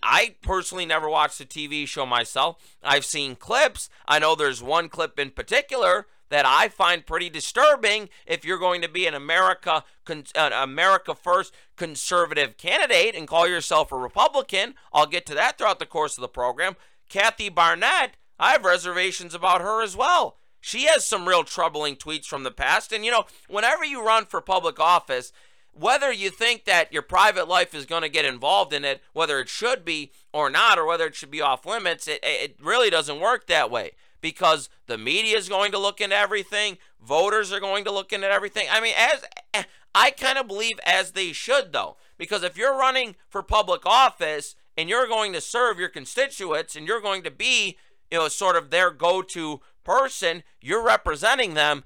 I 0.00 0.36
personally 0.42 0.86
never 0.86 1.08
watched 1.08 1.38
the 1.38 1.44
TV 1.44 1.88
show 1.88 2.06
myself. 2.06 2.76
I've 2.84 3.04
seen 3.04 3.34
clips. 3.34 3.90
I 4.06 4.20
know 4.20 4.36
there's 4.36 4.62
one 4.62 4.88
clip 4.88 5.18
in 5.18 5.30
particular 5.30 6.06
that 6.32 6.46
I 6.46 6.68
find 6.68 7.04
pretty 7.04 7.28
disturbing 7.28 8.08
if 8.24 8.42
you're 8.42 8.58
going 8.58 8.80
to 8.80 8.88
be 8.88 9.06
an 9.06 9.12
America 9.12 9.84
an 10.08 10.24
America 10.34 11.14
first 11.14 11.52
conservative 11.76 12.56
candidate 12.56 13.14
and 13.14 13.28
call 13.28 13.46
yourself 13.46 13.92
a 13.92 13.98
Republican. 13.98 14.74
I'll 14.94 15.06
get 15.06 15.26
to 15.26 15.34
that 15.34 15.58
throughout 15.58 15.78
the 15.78 15.84
course 15.84 16.16
of 16.16 16.22
the 16.22 16.28
program. 16.28 16.76
Kathy 17.10 17.50
Barnette, 17.50 18.12
I 18.40 18.52
have 18.52 18.64
reservations 18.64 19.34
about 19.34 19.60
her 19.60 19.82
as 19.82 19.94
well. 19.94 20.38
She 20.58 20.86
has 20.86 21.04
some 21.04 21.28
real 21.28 21.44
troubling 21.44 21.96
tweets 21.96 22.24
from 22.24 22.44
the 22.44 22.50
past 22.50 22.92
and 22.92 23.04
you 23.04 23.10
know, 23.10 23.26
whenever 23.48 23.84
you 23.84 24.04
run 24.04 24.24
for 24.24 24.40
public 24.40 24.80
office, 24.80 25.34
whether 25.74 26.10
you 26.10 26.30
think 26.30 26.64
that 26.64 26.94
your 26.94 27.02
private 27.02 27.46
life 27.46 27.74
is 27.74 27.84
going 27.84 28.02
to 28.02 28.08
get 28.08 28.24
involved 28.24 28.72
in 28.72 28.86
it, 28.86 29.02
whether 29.12 29.38
it 29.38 29.50
should 29.50 29.84
be 29.84 30.12
or 30.32 30.48
not, 30.48 30.78
or 30.78 30.86
whether 30.86 31.06
it 31.06 31.14
should 31.14 31.30
be 31.30 31.42
off 31.42 31.66
limits, 31.66 32.08
it, 32.08 32.20
it 32.22 32.56
really 32.58 32.88
doesn't 32.88 33.20
work 33.20 33.46
that 33.48 33.70
way 33.70 33.92
because 34.22 34.70
the 34.86 34.96
media 34.96 35.36
is 35.36 35.50
going 35.50 35.72
to 35.72 35.78
look 35.78 36.00
into 36.00 36.16
everything, 36.16 36.78
voters 36.98 37.52
are 37.52 37.60
going 37.60 37.84
to 37.84 37.92
look 37.92 38.12
into 38.12 38.30
everything. 38.30 38.66
I 38.70 38.80
mean, 38.80 38.94
as 38.96 39.66
I 39.94 40.10
kind 40.12 40.38
of 40.38 40.48
believe 40.48 40.80
as 40.86 41.10
they 41.10 41.32
should 41.32 41.72
though, 41.72 41.98
because 42.16 42.42
if 42.42 42.56
you're 42.56 42.78
running 42.78 43.16
for 43.28 43.42
public 43.42 43.84
office 43.84 44.54
and 44.78 44.88
you're 44.88 45.08
going 45.08 45.34
to 45.34 45.40
serve 45.40 45.78
your 45.78 45.90
constituents 45.90 46.74
and 46.74 46.86
you're 46.86 47.02
going 47.02 47.22
to 47.24 47.30
be, 47.30 47.76
you 48.10 48.18
know, 48.18 48.28
sort 48.28 48.56
of 48.56 48.70
their 48.70 48.90
go-to 48.90 49.60
person, 49.84 50.44
you're 50.60 50.84
representing 50.84 51.54
them, 51.54 51.84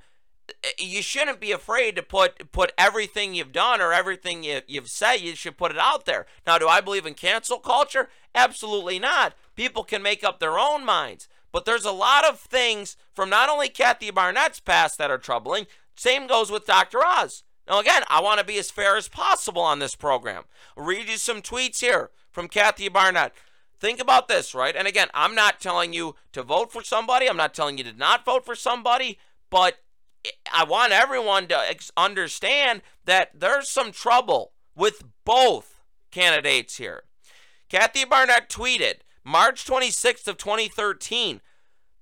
you 0.78 1.02
shouldn't 1.02 1.40
be 1.40 1.50
afraid 1.50 1.96
to 1.96 2.02
put 2.02 2.52
put 2.52 2.70
everything 2.78 3.34
you've 3.34 3.50
done 3.50 3.80
or 3.80 3.92
everything 3.92 4.44
you, 4.44 4.60
you've 4.68 4.88
said 4.88 5.16
you 5.16 5.34
should 5.34 5.56
put 5.56 5.72
it 5.72 5.78
out 5.78 6.04
there. 6.04 6.26
Now 6.46 6.58
do 6.58 6.68
i 6.68 6.80
believe 6.80 7.06
in 7.06 7.14
cancel 7.14 7.58
culture? 7.58 8.08
Absolutely 8.32 9.00
not. 9.00 9.34
People 9.56 9.82
can 9.82 10.02
make 10.02 10.22
up 10.22 10.38
their 10.38 10.58
own 10.58 10.84
minds 10.84 11.28
but 11.52 11.64
there's 11.64 11.84
a 11.84 11.92
lot 11.92 12.24
of 12.24 12.40
things 12.40 12.96
from 13.14 13.30
not 13.30 13.48
only 13.48 13.68
Kathy 13.68 14.10
Barnette's 14.10 14.60
past 14.60 14.98
that 14.98 15.10
are 15.10 15.18
troubling, 15.18 15.66
same 15.96 16.26
goes 16.26 16.50
with 16.50 16.66
Dr. 16.66 17.04
Oz. 17.04 17.42
Now, 17.68 17.80
again, 17.80 18.02
I 18.08 18.20
want 18.20 18.38
to 18.38 18.46
be 18.46 18.58
as 18.58 18.70
fair 18.70 18.96
as 18.96 19.08
possible 19.08 19.62
on 19.62 19.78
this 19.78 19.94
program. 19.94 20.44
I'll 20.76 20.84
read 20.84 21.08
you 21.08 21.16
some 21.16 21.42
tweets 21.42 21.80
here 21.80 22.10
from 22.30 22.48
Kathy 22.48 22.88
Barnette. 22.88 23.32
Think 23.78 24.00
about 24.00 24.28
this, 24.28 24.54
right? 24.54 24.74
And 24.74 24.86
again, 24.86 25.08
I'm 25.12 25.34
not 25.34 25.60
telling 25.60 25.92
you 25.92 26.14
to 26.32 26.42
vote 26.42 26.72
for 26.72 26.82
somebody. 26.82 27.28
I'm 27.28 27.36
not 27.36 27.54
telling 27.54 27.78
you 27.78 27.84
to 27.84 27.92
not 27.92 28.24
vote 28.24 28.44
for 28.44 28.54
somebody, 28.54 29.18
but 29.50 29.78
I 30.52 30.64
want 30.64 30.92
everyone 30.92 31.48
to 31.48 31.76
understand 31.96 32.82
that 33.04 33.30
there's 33.34 33.68
some 33.68 33.92
trouble 33.92 34.52
with 34.74 35.02
both 35.24 35.82
candidates 36.10 36.76
here. 36.76 37.02
Kathy 37.68 38.04
Barnette 38.04 38.48
tweeted 38.48 39.00
March 39.28 39.66
26th 39.66 40.28
of 40.28 40.36
2013 40.36 41.40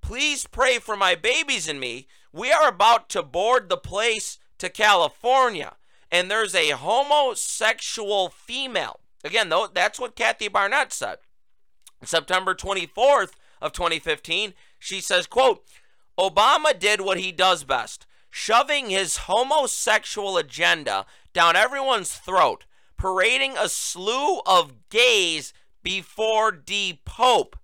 Please 0.02 0.46
pray 0.46 0.78
for 0.78 0.94
my 0.94 1.14
babies 1.14 1.66
and 1.66 1.80
me. 1.80 2.06
We 2.34 2.52
are 2.52 2.68
about 2.68 3.08
to 3.08 3.22
board 3.22 3.70
the 3.70 3.78
place 3.78 4.38
to 4.58 4.68
California, 4.68 5.76
and 6.10 6.30
there's 6.30 6.54
a 6.54 6.72
homosexual 6.72 8.28
female. 8.28 9.00
Again, 9.24 9.48
though, 9.48 9.66
that's 9.72 9.98
what 9.98 10.16
Kathy 10.16 10.48
Barnette 10.48 10.92
said. 10.92 11.16
September 12.02 12.54
24th 12.54 13.30
of 13.62 13.72
2015, 13.72 14.52
she 14.78 15.00
says, 15.00 15.26
quote, 15.26 15.64
Obama 16.18 16.78
did 16.78 17.00
what 17.00 17.18
he 17.18 17.32
does 17.32 17.64
best, 17.64 18.04
shoving 18.28 18.90
his 18.90 19.16
homosexual 19.16 20.36
agenda 20.36 21.06
down 21.32 21.56
everyone's 21.56 22.12
throat, 22.12 22.66
parading 22.98 23.56
a 23.56 23.70
slew 23.70 24.40
of 24.44 24.90
gays 24.90 25.54
before 25.84 26.50
D 26.50 27.00
Pope 27.04 27.56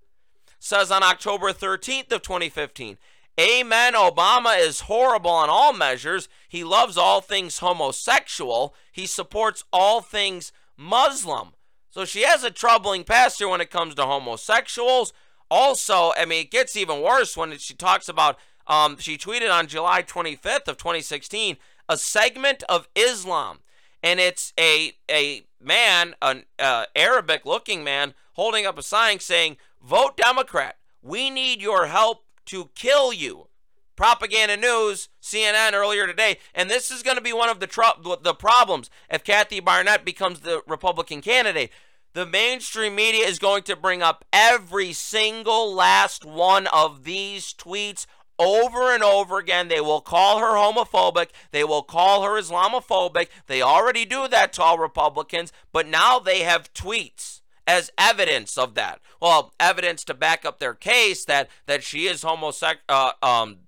says 0.61 0.93
on 0.93 1.03
October 1.03 1.53
13th 1.53 2.13
of 2.13 2.23
2015, 2.23 2.99
Amen. 3.41 3.95
Obama 3.95 4.61
is 4.61 4.81
horrible 4.81 5.31
on 5.31 5.49
all 5.49 5.73
measures. 5.73 6.29
He 6.47 6.63
loves 6.63 6.99
all 6.99 7.23
things 7.23 7.59
homosexual. 7.59 8.75
He 8.93 9.07
supports 9.07 9.65
all 9.73 10.03
things 10.03 10.53
Muslim. 10.77 11.53
So 11.91 12.05
she 12.05 12.23
has 12.23 12.45
a 12.45 12.51
troubling 12.51 13.05
pastor 13.05 13.49
when 13.49 13.61
it 13.61 13.71
comes 13.71 13.95
to 13.95 14.05
homosexuals. 14.05 15.13
Also, 15.51 16.13
I 16.17 16.27
mean, 16.27 16.43
it 16.43 16.51
gets 16.51 16.77
even 16.77 17.01
worse 17.01 17.37
when 17.37 17.57
she 17.59 17.75
talks 17.75 18.09
about. 18.09 18.39
Um, 18.67 18.99
she 18.99 19.17
tweeted 19.17 19.51
on 19.51 19.67
July 19.67 20.03
25th 20.03 20.69
of 20.69 20.77
2016 20.77 21.57
a 21.89 21.97
segment 21.97 22.63
of 22.69 22.89
Islam, 22.95 23.61
and 24.03 24.21
it's 24.21 24.53
a 24.59 24.93
a 25.11 25.43
man, 25.61 26.15
an 26.23 26.45
uh, 26.59 26.87
Arabic-looking 26.97 27.85
man, 27.85 28.15
holding 28.33 28.67
up 28.67 28.79
a 28.79 28.83
sign 28.83 29.21
saying, 29.21 29.57
Vote 29.83 30.17
Democrat. 30.17 30.77
We 31.03 31.31
need 31.31 31.63
your 31.63 31.87
help 31.87 32.25
to 32.47 32.71
kill 32.75 33.13
you. 33.13 33.49
Propaganda 33.97 34.57
News, 34.57 35.11
CNN 35.23 35.75
earlier 35.75 36.07
today, 36.07 36.39
and 36.55 36.71
this 36.71 36.91
is 36.91 37.03
going 37.03 37.19
to 37.19 37.23
be 37.23 37.35
one 37.35 37.51
of 37.51 37.61
the 37.61 37.67
tr- 37.67 38.01
the 38.23 38.35
problems 38.35 38.89
if 39.11 39.23
Kathy 39.23 39.61
Barnette 39.61 40.07
becomes 40.07 40.41
the 40.41 40.63
Republican 40.67 41.21
candidate. 41.21 41.71
The 42.15 42.25
mainstream 42.27 42.95
media 42.95 43.27
is 43.27 43.39
going 43.39 43.63
to 43.65 43.77
bring 43.77 44.03
up 44.03 44.25
every 44.33 44.95
single 44.95 45.73
last 45.75 46.25
one 46.25 46.67
of 46.69 47.05
these 47.05 47.53
tweets 47.53 48.07
over 48.41 48.93
and 48.93 49.03
over 49.03 49.39
again. 49.39 49.69
They 49.69 49.81
will 49.81 50.01
call 50.01 50.39
her 50.39 50.57
homophobic. 50.57 51.29
They 51.53 51.63
will 51.63 51.83
call 51.83 52.23
her 52.23 52.41
Islamophobic. 52.41 53.29
They 53.47 53.61
already 53.61 54.05
do 54.05 54.27
that 54.29 54.53
to 54.55 54.63
all 54.63 54.79
Republicans, 54.79 55.53
but 55.73 55.87
now 55.87 56.19
they 56.19 56.41
have 56.41 56.73
tweets 56.73 57.43
as 57.67 57.93
evidence 57.99 58.57
of 58.57 58.75
that. 58.75 59.01
Well, 59.21 59.53
evidence 59.61 60.03
to 60.05 60.15
back 60.15 60.45
up 60.45 60.59
their 60.59 60.75
case 60.75 61.25
that 61.27 61.49
that 61.67 61.85
she 61.85 62.07
is 62.07 62.23
homosexual, 62.23 62.83
uh, 62.89 63.13
um, 63.23 63.59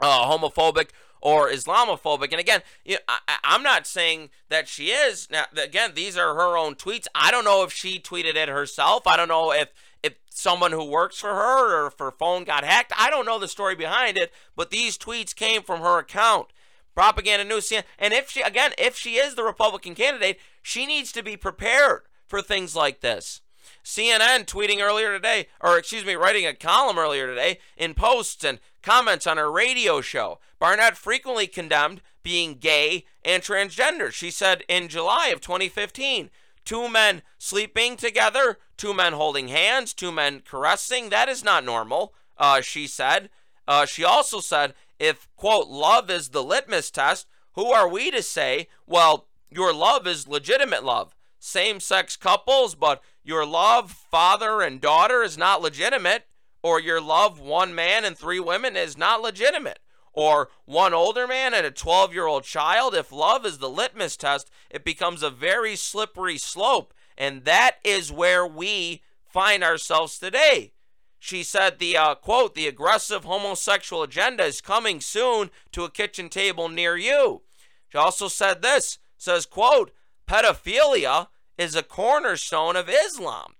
uh, 0.00 0.26
homophobic 0.26 0.88
or 1.20 1.50
Islamophobic. 1.50 2.30
And 2.30 2.40
again, 2.40 2.62
you 2.84 2.94
know, 2.94 3.00
I, 3.08 3.38
am 3.44 3.62
not 3.62 3.86
saying 3.86 4.30
that 4.48 4.68
she 4.68 4.86
is. 4.86 5.28
Now, 5.30 5.44
again, 5.56 5.92
these 5.94 6.16
are 6.16 6.34
her 6.34 6.56
own 6.56 6.74
tweets. 6.74 7.06
I 7.14 7.30
don't 7.30 7.44
know 7.44 7.62
if 7.64 7.72
she 7.72 7.98
tweeted 7.98 8.36
it 8.36 8.48
herself. 8.48 9.06
I 9.06 9.16
don't 9.16 9.28
know 9.28 9.52
if 9.52 9.68
if 10.02 10.14
someone 10.30 10.72
who 10.72 10.84
works 10.84 11.18
for 11.18 11.34
her 11.34 11.82
or 11.82 11.86
if 11.88 11.98
her 11.98 12.12
phone 12.12 12.44
got 12.44 12.64
hacked. 12.64 12.92
I 12.96 13.10
don't 13.10 13.26
know 13.26 13.38
the 13.38 13.48
story 13.48 13.74
behind 13.74 14.16
it, 14.16 14.32
but 14.54 14.70
these 14.70 14.96
tweets 14.96 15.34
came 15.34 15.62
from 15.62 15.80
her 15.80 15.98
account. 15.98 16.48
Propaganda 16.94 17.44
News, 17.44 17.72
and 17.72 18.12
if 18.12 18.30
she 18.30 18.40
again, 18.40 18.72
if 18.76 18.96
she 18.96 19.14
is 19.14 19.36
the 19.36 19.44
Republican 19.44 19.94
candidate, 19.94 20.40
she 20.62 20.84
needs 20.84 21.12
to 21.12 21.22
be 21.22 21.36
prepared 21.36 22.02
for 22.26 22.42
things 22.42 22.74
like 22.74 23.00
this. 23.00 23.40
CNN 23.88 24.44
tweeting 24.44 24.82
earlier 24.82 25.14
today, 25.14 25.46
or 25.62 25.78
excuse 25.78 26.04
me, 26.04 26.14
writing 26.14 26.44
a 26.44 26.52
column 26.52 26.98
earlier 26.98 27.26
today 27.26 27.58
in 27.74 27.94
posts 27.94 28.44
and 28.44 28.58
comments 28.82 29.26
on 29.26 29.38
her 29.38 29.50
radio 29.50 30.02
show. 30.02 30.40
Barnette 30.58 30.98
frequently 30.98 31.46
condemned 31.46 32.02
being 32.22 32.56
gay 32.56 33.06
and 33.24 33.42
transgender. 33.42 34.12
She 34.12 34.30
said 34.30 34.62
in 34.68 34.88
July 34.88 35.28
of 35.28 35.40
2015, 35.40 36.28
two 36.66 36.88
men 36.90 37.22
sleeping 37.38 37.96
together, 37.96 38.58
two 38.76 38.92
men 38.92 39.14
holding 39.14 39.48
hands, 39.48 39.94
two 39.94 40.12
men 40.12 40.42
caressing, 40.46 41.08
that 41.08 41.30
is 41.30 41.42
not 41.42 41.64
normal, 41.64 42.12
uh, 42.36 42.60
she 42.60 42.86
said. 42.86 43.30
Uh, 43.66 43.86
she 43.86 44.04
also 44.04 44.40
said, 44.40 44.74
if, 44.98 45.30
quote, 45.34 45.66
love 45.66 46.10
is 46.10 46.28
the 46.28 46.44
litmus 46.44 46.90
test, 46.90 47.26
who 47.52 47.72
are 47.72 47.88
we 47.88 48.10
to 48.10 48.22
say, 48.22 48.68
well, 48.86 49.28
your 49.48 49.72
love 49.72 50.06
is 50.06 50.28
legitimate 50.28 50.84
love? 50.84 51.14
same 51.38 51.80
sex 51.80 52.16
couples, 52.16 52.74
but 52.74 53.02
your 53.28 53.44
love, 53.44 53.90
father 53.90 54.62
and 54.62 54.80
daughter, 54.80 55.22
is 55.22 55.36
not 55.36 55.60
legitimate, 55.60 56.24
or 56.62 56.80
your 56.80 56.98
love, 56.98 57.38
one 57.38 57.74
man 57.74 58.06
and 58.06 58.16
three 58.16 58.40
women, 58.40 58.74
is 58.74 58.96
not 58.96 59.20
legitimate, 59.20 59.80
or 60.14 60.48
one 60.64 60.94
older 60.94 61.26
man 61.26 61.52
and 61.52 61.66
a 61.66 61.70
12 61.70 62.14
year 62.14 62.26
old 62.26 62.44
child. 62.44 62.94
If 62.94 63.12
love 63.12 63.44
is 63.44 63.58
the 63.58 63.68
litmus 63.68 64.16
test, 64.16 64.50
it 64.70 64.82
becomes 64.82 65.22
a 65.22 65.28
very 65.28 65.76
slippery 65.76 66.38
slope. 66.38 66.94
And 67.18 67.44
that 67.44 67.76
is 67.84 68.10
where 68.10 68.46
we 68.46 69.02
find 69.26 69.62
ourselves 69.62 70.18
today. 70.18 70.72
She 71.18 71.42
said 71.42 71.78
the 71.78 71.98
uh, 71.98 72.14
quote, 72.14 72.54
the 72.54 72.66
aggressive 72.66 73.24
homosexual 73.24 74.02
agenda 74.02 74.44
is 74.44 74.62
coming 74.62 75.02
soon 75.02 75.50
to 75.72 75.84
a 75.84 75.90
kitchen 75.90 76.30
table 76.30 76.70
near 76.70 76.96
you. 76.96 77.42
She 77.90 77.98
also 77.98 78.28
said 78.28 78.62
this 78.62 78.98
says, 79.18 79.44
quote, 79.44 79.90
pedophilia 80.26 81.26
is 81.58 81.74
a 81.74 81.82
cornerstone 81.82 82.76
of 82.76 82.88
Islam. 82.88 83.54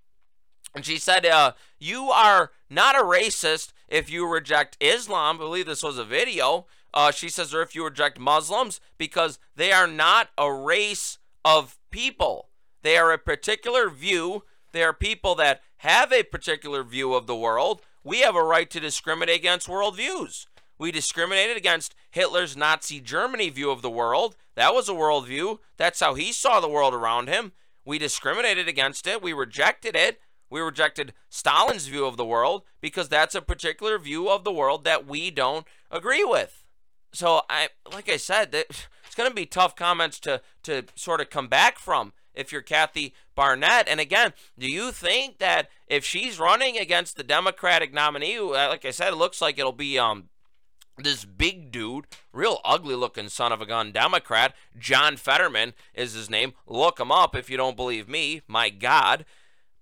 And 0.73 0.85
she 0.85 0.97
said, 0.97 1.25
uh, 1.25 1.53
You 1.79 2.09
are 2.09 2.51
not 2.69 2.95
a 2.95 3.03
racist 3.03 3.73
if 3.87 4.09
you 4.09 4.27
reject 4.27 4.77
Islam. 4.79 5.35
I 5.35 5.39
believe 5.39 5.65
this 5.65 5.83
was 5.83 5.97
a 5.97 6.05
video. 6.05 6.65
Uh, 6.93 7.11
she 7.11 7.29
says, 7.29 7.53
or 7.53 7.61
if 7.61 7.75
you 7.75 7.83
reject 7.83 8.19
Muslims, 8.19 8.81
because 8.97 9.37
they 9.55 9.71
are 9.71 9.87
not 9.87 10.29
a 10.37 10.51
race 10.51 11.19
of 11.45 11.77
people. 11.91 12.49
They 12.81 12.97
are 12.97 13.11
a 13.11 13.17
particular 13.17 13.89
view. 13.89 14.43
They 14.71 14.83
are 14.83 14.93
people 14.93 15.35
that 15.35 15.61
have 15.77 16.11
a 16.11 16.23
particular 16.23 16.83
view 16.83 17.13
of 17.13 17.27
the 17.27 17.35
world. 17.35 17.81
We 18.03 18.21
have 18.21 18.35
a 18.35 18.43
right 18.43 18.69
to 18.71 18.79
discriminate 18.79 19.35
against 19.35 19.67
worldviews. 19.67 20.47
We 20.77 20.91
discriminated 20.91 21.57
against 21.57 21.93
Hitler's 22.09 22.55
Nazi 22.55 23.01
Germany 23.01 23.49
view 23.49 23.69
of 23.69 23.81
the 23.81 23.89
world. 23.89 24.35
That 24.55 24.73
was 24.73 24.87
a 24.87 24.93
worldview. 24.93 25.59
That's 25.77 25.99
how 25.99 26.13
he 26.15 26.31
saw 26.31 26.59
the 26.59 26.69
world 26.69 26.93
around 26.93 27.27
him. 27.27 27.51
We 27.89 27.97
discriminated 27.97 28.67
against 28.67 29.07
it. 29.07 29.19
We 29.19 29.33
rejected 29.33 29.95
it. 29.95 30.19
We 30.47 30.61
rejected 30.61 31.11
Stalin's 31.27 31.87
view 31.87 32.05
of 32.05 32.17
the 32.17 32.25
world 32.25 32.61
because 32.81 33.09
that's 33.09 33.33
a 33.33 33.41
particular 33.41 33.97
view 33.97 34.29
of 34.29 34.43
the 34.43 34.53
world 34.53 34.83
that 34.83 35.07
we 35.07 35.31
don't 35.31 35.65
agree 35.89 36.23
with. 36.23 36.63
So 37.13 37.41
I 37.49 37.69
like 37.91 38.07
I 38.07 38.17
said, 38.17 38.53
it's 38.53 39.15
going 39.17 39.27
to 39.27 39.35
be 39.35 39.47
tough 39.47 39.75
comments 39.75 40.19
to 40.19 40.43
to 40.65 40.85
sort 40.93 41.19
of 41.19 41.31
come 41.31 41.47
back 41.47 41.79
from 41.79 42.13
if 42.35 42.51
you're 42.51 42.61
Kathy 42.61 43.15
Barnette. 43.35 43.87
And 43.87 43.99
again, 43.99 44.33
do 44.55 44.67
you 44.67 44.91
think 44.91 45.39
that 45.39 45.69
if 45.87 46.05
she's 46.05 46.37
running 46.37 46.77
against 46.77 47.17
the 47.17 47.23
Democratic 47.23 47.91
nominee, 47.91 48.37
like 48.37 48.85
I 48.85 48.91
said, 48.91 49.13
it 49.13 49.17
looks 49.17 49.41
like 49.41 49.57
it'll 49.57 49.71
be 49.71 49.97
um 49.97 50.29
this 51.03 51.25
big 51.25 51.71
dude, 51.71 52.05
real 52.33 52.59
ugly 52.63 52.95
looking 52.95 53.29
son 53.29 53.51
of 53.51 53.61
a 53.61 53.65
gun 53.65 53.91
Democrat, 53.91 54.53
John 54.77 55.17
Fetterman 55.17 55.73
is 55.93 56.13
his 56.13 56.29
name. 56.29 56.53
Look 56.67 56.99
him 56.99 57.11
up 57.11 57.35
if 57.35 57.49
you 57.49 57.57
don't 57.57 57.75
believe 57.75 58.07
me. 58.07 58.41
My 58.47 58.69
God. 58.69 59.25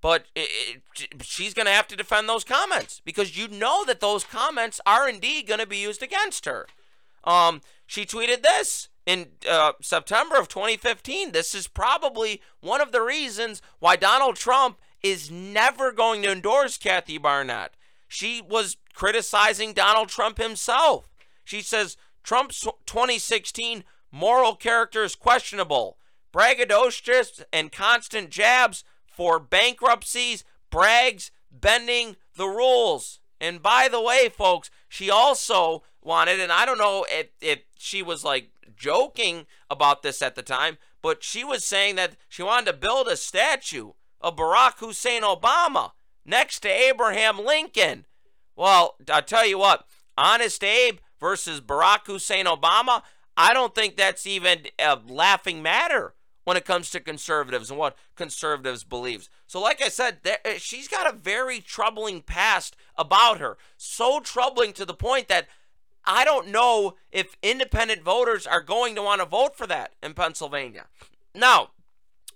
But 0.02 0.26
it, 0.36 0.82
it, 1.00 1.24
she's 1.24 1.54
going 1.54 1.66
to 1.66 1.72
have 1.72 1.88
to 1.88 1.96
defend 1.96 2.30
those 2.30 2.44
comments 2.44 3.02
because 3.04 3.38
you 3.38 3.48
know 3.48 3.84
that 3.86 4.00
those 4.00 4.24
comments 4.24 4.80
are 4.86 5.10
indeed 5.10 5.48
going 5.48 5.60
to 5.60 5.66
be 5.66 5.78
used 5.78 6.04
against 6.04 6.46
her. 6.46 6.68
Um, 7.24 7.62
she 7.86 8.06
tweeted 8.06 8.44
this 8.44 8.90
in 9.06 9.28
uh, 9.50 9.74
September 9.82 10.38
of 10.38 10.48
2015. 10.48 11.32
This 11.32 11.56
is 11.56 11.68
probably 11.68 12.42
one 12.62 12.82
of 12.82 12.92
the 12.92 13.02
reasons 13.02 13.62
why 13.80 13.96
Donald 13.96 14.36
Trump 14.36 14.80
is 15.02 15.32
never 15.32 15.92
going 15.92 16.22
to 16.24 16.32
endorse 16.32 16.78
Kathy 16.78 17.18
Barnette. 17.18 17.77
She 18.08 18.42
was 18.42 18.78
criticizing 18.94 19.74
Donald 19.74 20.10
Trump 20.10 20.38
himself. 20.38 21.10
She 21.44 21.62
says 21.62 21.98
Trump's 22.24 22.62
2016 22.86 23.84
moral 24.12 24.56
character 24.56 25.04
is 25.04 25.16
questionable. 25.16 25.98
Braggadocious 26.34 27.44
and 27.52 27.72
constant 27.72 28.30
jabs 28.30 28.84
for 29.08 29.40
bankruptcies, 29.40 30.44
brags, 30.70 31.32
bending 31.52 32.16
the 32.36 32.48
rules. 32.48 33.20
And 33.40 33.62
by 33.62 33.88
the 33.88 34.02
way, 34.02 34.30
folks, 34.30 34.70
she 34.90 35.10
also 35.10 35.84
wanted, 36.02 36.40
and 36.40 36.52
I 36.52 36.66
don't 36.66 36.78
know 36.78 37.06
if, 37.10 37.28
if 37.42 37.60
she 37.78 38.02
was 38.02 38.24
like 38.24 38.50
joking 38.76 39.46
about 39.70 40.04
this 40.04 40.22
at 40.22 40.36
the 40.36 40.44
time, 40.44 40.78
but 41.02 41.24
she 41.24 41.44
was 41.44 41.64
saying 41.64 41.96
that 41.96 42.16
she 42.28 42.44
wanted 42.44 42.72
to 42.72 42.78
build 42.78 43.08
a 43.08 43.18
statue 43.18 43.92
of 44.22 44.36
Barack 44.36 44.80
Hussein 44.80 45.22
Obama 45.22 45.92
next 46.28 46.60
to 46.60 46.70
Abraham 46.70 47.44
Lincoln. 47.44 48.06
Well, 48.56 48.96
I'll 49.10 49.24
tell 49.24 49.46
you 49.46 49.58
what, 49.58 49.86
Honest 50.18 50.64
Abe 50.64 51.00
versus 51.20 51.62
Barack 51.62 52.06
Hussein 52.06 52.46
Obama, 52.46 53.04
I 53.36 53.54
don't 53.54 53.74
think 53.74 53.96
that's 53.96 54.28
even 54.28 54.68
a 54.80 55.00
laughing 55.08 55.62
matter 55.62 56.14
when 56.44 56.58
it 56.58 56.66
comes 56.66 56.90
to 56.90 57.00
conservatives 57.00 57.70
and 57.70 57.78
what 57.78 57.98
conservatives 58.16 58.84
believes. 58.84 59.30
So, 59.48 59.60
like 59.60 59.82
I 59.82 59.90
said, 59.90 60.20
eh, 60.24 60.58
she's 60.58 60.88
got 60.88 61.14
a 61.14 61.16
very 61.16 61.60
troubling 61.60 62.22
past 62.22 62.76
about 62.96 63.40
her. 63.40 63.58
So 63.76 64.22
troubling 64.22 64.74
to 64.74 64.86
the 64.86 64.94
point 64.94 65.28
that 65.28 65.48
I 66.06 66.24
don't 66.24 66.48
know 66.48 66.96
if 67.12 67.36
independent 67.44 68.02
voters 68.02 68.48
are 68.48 68.62
going 68.62 68.96
to 68.96 69.02
want 69.02 69.20
to 69.20 69.26
vote 69.26 69.58
for 69.58 69.68
that 69.68 69.94
in 70.02 70.14
Pennsylvania. 70.14 70.86
Now, 71.36 71.72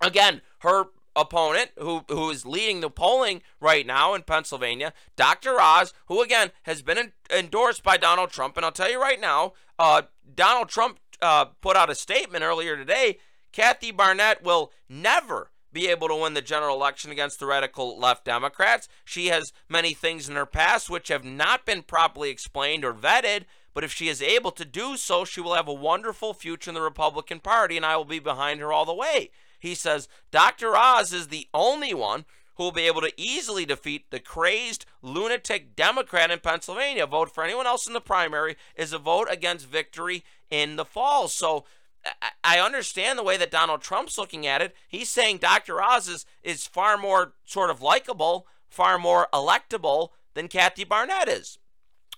again, 0.01 0.41
her 0.59 0.87
opponent 1.15 1.71
who 1.77 2.03
who 2.07 2.29
is 2.29 2.45
leading 2.45 2.81
the 2.81 2.89
polling 2.89 3.41
right 3.59 3.85
now 3.85 4.13
in 4.13 4.23
Pennsylvania, 4.23 4.93
Dr. 5.15 5.59
Oz, 5.59 5.93
who 6.07 6.21
again 6.21 6.51
has 6.63 6.81
been 6.81 6.97
in, 6.97 7.11
endorsed 7.29 7.83
by 7.83 7.97
Donald 7.97 8.31
Trump, 8.31 8.57
and 8.57 8.65
I'll 8.65 8.71
tell 8.71 8.91
you 8.91 9.01
right 9.01 9.19
now, 9.19 9.53
uh, 9.77 10.03
Donald 10.33 10.69
Trump 10.69 10.99
uh, 11.21 11.45
put 11.45 11.75
out 11.75 11.89
a 11.89 11.95
statement 11.95 12.43
earlier 12.43 12.75
today. 12.75 13.17
Kathy 13.51 13.91
Barnette 13.91 14.43
will 14.43 14.71
never 14.87 15.51
be 15.73 15.87
able 15.87 16.07
to 16.07 16.15
win 16.15 16.33
the 16.33 16.41
general 16.41 16.75
election 16.75 17.11
against 17.11 17.39
the 17.39 17.45
radical 17.45 17.97
left 17.97 18.25
Democrats. 18.25 18.87
She 19.05 19.27
has 19.27 19.53
many 19.69 19.93
things 19.93 20.27
in 20.27 20.35
her 20.35 20.45
past 20.45 20.89
which 20.89 21.07
have 21.07 21.23
not 21.23 21.65
been 21.65 21.83
properly 21.83 22.29
explained 22.29 22.83
or 22.83 22.93
vetted. 22.93 23.45
But 23.73 23.85
if 23.85 23.93
she 23.93 24.09
is 24.09 24.21
able 24.21 24.51
to 24.51 24.65
do 24.65 24.97
so, 24.97 25.23
she 25.23 25.39
will 25.39 25.53
have 25.53 25.67
a 25.67 25.73
wonderful 25.73 26.33
future 26.33 26.69
in 26.69 26.75
the 26.75 26.81
Republican 26.81 27.39
Party, 27.39 27.77
and 27.77 27.85
I 27.85 27.95
will 27.95 28.05
be 28.05 28.19
behind 28.19 28.59
her 28.59 28.73
all 28.73 28.85
the 28.85 28.93
way. 28.93 29.31
He 29.61 29.75
says 29.75 30.09
Dr. 30.31 30.75
Oz 30.75 31.13
is 31.13 31.27
the 31.27 31.47
only 31.53 31.93
one 31.93 32.25
who 32.55 32.63
will 32.63 32.71
be 32.71 32.87
able 32.87 33.01
to 33.01 33.13
easily 33.15 33.65
defeat 33.65 34.09
the 34.09 34.19
crazed 34.19 34.85
lunatic 35.01 35.75
Democrat 35.75 36.31
in 36.31 36.39
Pennsylvania. 36.39 37.05
Vote 37.05 37.33
for 37.33 37.43
anyone 37.43 37.67
else 37.67 37.87
in 37.87 37.93
the 37.93 38.01
primary 38.01 38.57
is 38.75 38.91
a 38.91 38.97
vote 38.97 39.27
against 39.29 39.67
victory 39.67 40.23
in 40.49 40.75
the 40.75 40.83
fall. 40.83 41.27
So 41.27 41.63
I 42.43 42.59
understand 42.59 43.17
the 43.17 43.23
way 43.23 43.37
that 43.37 43.51
Donald 43.51 43.81
Trump's 43.81 44.17
looking 44.17 44.47
at 44.47 44.61
it. 44.61 44.75
He's 44.87 45.09
saying 45.09 45.37
Dr. 45.37 45.81
Oz 45.81 46.07
is, 46.07 46.25
is 46.43 46.65
far 46.65 46.97
more 46.97 47.33
sort 47.45 47.69
of 47.69 47.81
likable, 47.81 48.47
far 48.67 48.97
more 48.97 49.27
electable 49.31 50.09
than 50.33 50.47
Kathy 50.47 50.83
Barnette 50.83 51.29
is. 51.29 51.59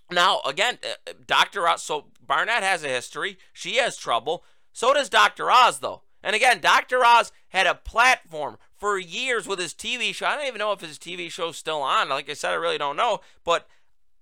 Now, 0.09 0.41
again, 0.45 0.77
uh, 0.83 1.13
Dr. 1.25 1.67
Oz, 1.67 1.83
so 1.83 2.05
Barnette 2.25 2.63
has 2.63 2.83
a 2.83 2.89
history. 2.89 3.37
She 3.51 3.75
has 3.75 3.97
trouble. 3.97 4.43
So 4.71 4.93
does 4.93 5.09
Dr. 5.09 5.51
Oz, 5.51 5.79
though. 5.79 6.03
And 6.23 6.35
again, 6.35 6.61
Dr. 6.61 7.03
Oz 7.03 7.31
had 7.49 7.67
a 7.67 7.75
platform 7.75 8.57
for 8.77 8.97
years 8.97 9.47
with 9.47 9.59
his 9.59 9.73
TV 9.73 10.15
show. 10.15 10.25
I 10.25 10.35
don't 10.35 10.47
even 10.47 10.59
know 10.59 10.71
if 10.71 10.81
his 10.81 10.97
TV 10.97 11.29
show's 11.29 11.57
still 11.57 11.81
on. 11.81 12.09
Like 12.09 12.29
I 12.29 12.33
said, 12.33 12.51
I 12.51 12.55
really 12.55 12.77
don't 12.77 12.95
know. 12.95 13.19
But 13.43 13.67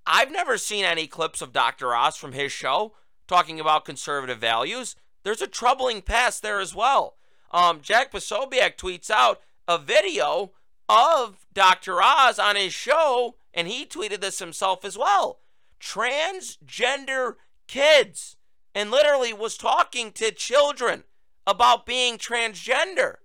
I've 0.06 0.32
never 0.32 0.58
seen 0.58 0.84
any 0.84 1.08
clips 1.08 1.42
of 1.42 1.54
Dr. 1.54 1.96
Oz 1.96 2.18
from 2.18 2.34
his 2.34 2.52
show 2.52 2.94
talking 3.28 3.60
about 3.60 3.86
conservative 3.86 4.40
values. 4.40 4.96
There's 5.24 5.42
a 5.42 5.48
troubling 5.48 6.02
past 6.02 6.42
there 6.42 6.60
as 6.60 6.74
well. 6.74 7.16
Um, 7.52 7.82
Jack 7.82 8.12
Posobiec 8.12 8.78
tweets 8.78 9.10
out 9.10 9.42
a 9.68 9.78
video 9.78 10.52
of 10.90 11.46
Dr. 11.54 12.02
Oz 12.02 12.40
on 12.40 12.56
his 12.56 12.74
show, 12.74 13.36
and 13.54 13.68
he 13.68 13.86
tweeted 13.86 14.22
this 14.22 14.40
himself 14.40 14.84
as 14.84 14.98
well. 14.98 15.40
Transgender 15.80 17.36
kids, 17.68 18.38
and 18.74 18.92
literally 18.92 19.34
was 19.34 19.58
talking 19.58 20.12
to 20.14 20.32
children 20.32 21.04
about 21.46 21.86
being 21.86 22.18
transgender. 22.18 23.16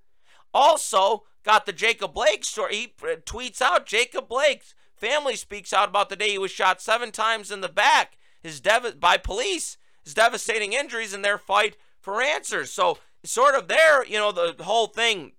Also, 0.53 1.25
got 1.45 1.67
the 1.67 1.73
Jacob 1.73 2.15
Blake 2.15 2.45
story. 2.45 2.77
He 2.77 2.95
uh, 3.03 3.17
tweets 3.25 3.61
out 3.61 3.87
Jacob 3.87 4.29
Blake's 4.29 4.75
family 4.97 5.37
speaks 5.37 5.73
out 5.73 5.91
about 5.91 6.09
the 6.09 6.17
day 6.17 6.31
he 6.31 6.39
was 6.39 6.51
shot 6.51 6.81
seven 6.81 7.13
times 7.13 7.51
in 7.51 7.61
the 7.61 7.69
back 7.69 8.17
his 8.47 8.61
dev- 8.61 8.99
by 8.99 9.17
police, 9.17 9.77
his 10.05 10.15
devastating 10.15 10.73
injuries 10.73 11.13
in 11.13 11.23
their 11.23 11.39
fight 11.39 11.77
for 12.01 12.23
answers. 12.23 12.73
So, 12.73 12.99
sort 13.25 13.55
of 13.55 13.69
there, 13.69 14.07
you 14.07 14.19
know, 14.19 14.33
the 14.33 14.55
whole 14.63 14.87
thing 14.87 15.33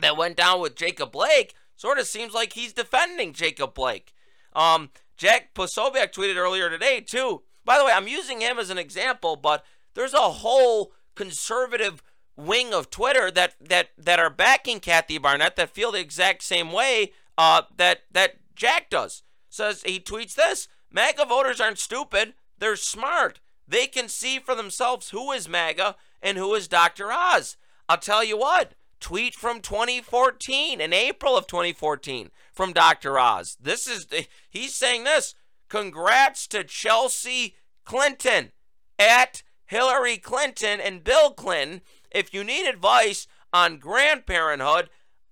that 0.00 0.16
went 0.16 0.36
down 0.36 0.60
with 0.60 0.76
Jacob 0.76 1.10
Blake 1.10 1.54
sort 1.74 1.98
of 1.98 2.06
seems 2.06 2.34
like 2.34 2.52
he's 2.52 2.72
defending 2.72 3.32
Jacob 3.32 3.74
Blake. 3.74 4.12
Um, 4.54 4.90
Jack 5.16 5.54
Posobiec 5.54 6.12
tweeted 6.12 6.36
earlier 6.36 6.68
today, 6.68 7.00
too. 7.00 7.42
By 7.64 7.78
the 7.78 7.84
way, 7.84 7.92
I'm 7.92 8.08
using 8.08 8.40
him 8.40 8.58
as 8.58 8.70
an 8.70 8.78
example, 8.78 9.36
but 9.36 9.64
there's 9.94 10.14
a 10.14 10.18
whole 10.18 10.92
conservative 11.14 12.02
wing 12.36 12.74
of 12.74 12.90
Twitter 12.90 13.30
that 13.30 13.54
that 13.60 13.90
that 13.98 14.18
are 14.18 14.30
backing 14.30 14.80
Kathy 14.80 15.18
Barnette 15.18 15.56
that 15.56 15.70
feel 15.70 15.92
the 15.92 16.00
exact 16.00 16.42
same 16.42 16.72
way 16.72 17.12
uh, 17.38 17.62
that 17.76 18.00
that 18.12 18.36
Jack 18.54 18.90
does. 18.90 19.22
Says 19.48 19.82
he 19.84 20.00
tweets 20.00 20.34
this: 20.34 20.68
MAGA 20.90 21.26
voters 21.26 21.60
aren't 21.60 21.78
stupid; 21.78 22.34
they're 22.58 22.76
smart. 22.76 23.40
They 23.66 23.86
can 23.86 24.08
see 24.08 24.38
for 24.38 24.54
themselves 24.54 25.10
who 25.10 25.32
is 25.32 25.48
MAGA 25.48 25.96
and 26.22 26.36
who 26.36 26.54
is 26.54 26.68
Dr. 26.68 27.10
Oz. 27.10 27.56
I'll 27.88 27.98
tell 27.98 28.22
you 28.24 28.38
what. 28.38 28.74
Tweet 29.00 29.34
from 29.34 29.60
2014 29.60 30.80
in 30.80 30.92
April 30.92 31.36
of 31.36 31.46
2014 31.46 32.30
from 32.52 32.72
Dr. 32.72 33.18
Oz. 33.18 33.56
This 33.60 33.86
is 33.86 34.06
he's 34.48 34.74
saying 34.74 35.04
this. 35.04 35.34
Congrats 35.68 36.46
to 36.48 36.64
Chelsea 36.64 37.54
Clinton 37.84 38.52
at 38.98 39.42
Hillary 39.66 40.16
Clinton 40.16 40.80
and 40.80 41.04
Bill 41.04 41.32
Clinton. 41.32 41.82
If 42.14 42.32
you 42.32 42.44
need 42.44 42.66
advice 42.66 43.26
on 43.52 43.80
grandparenthood, 43.80 44.86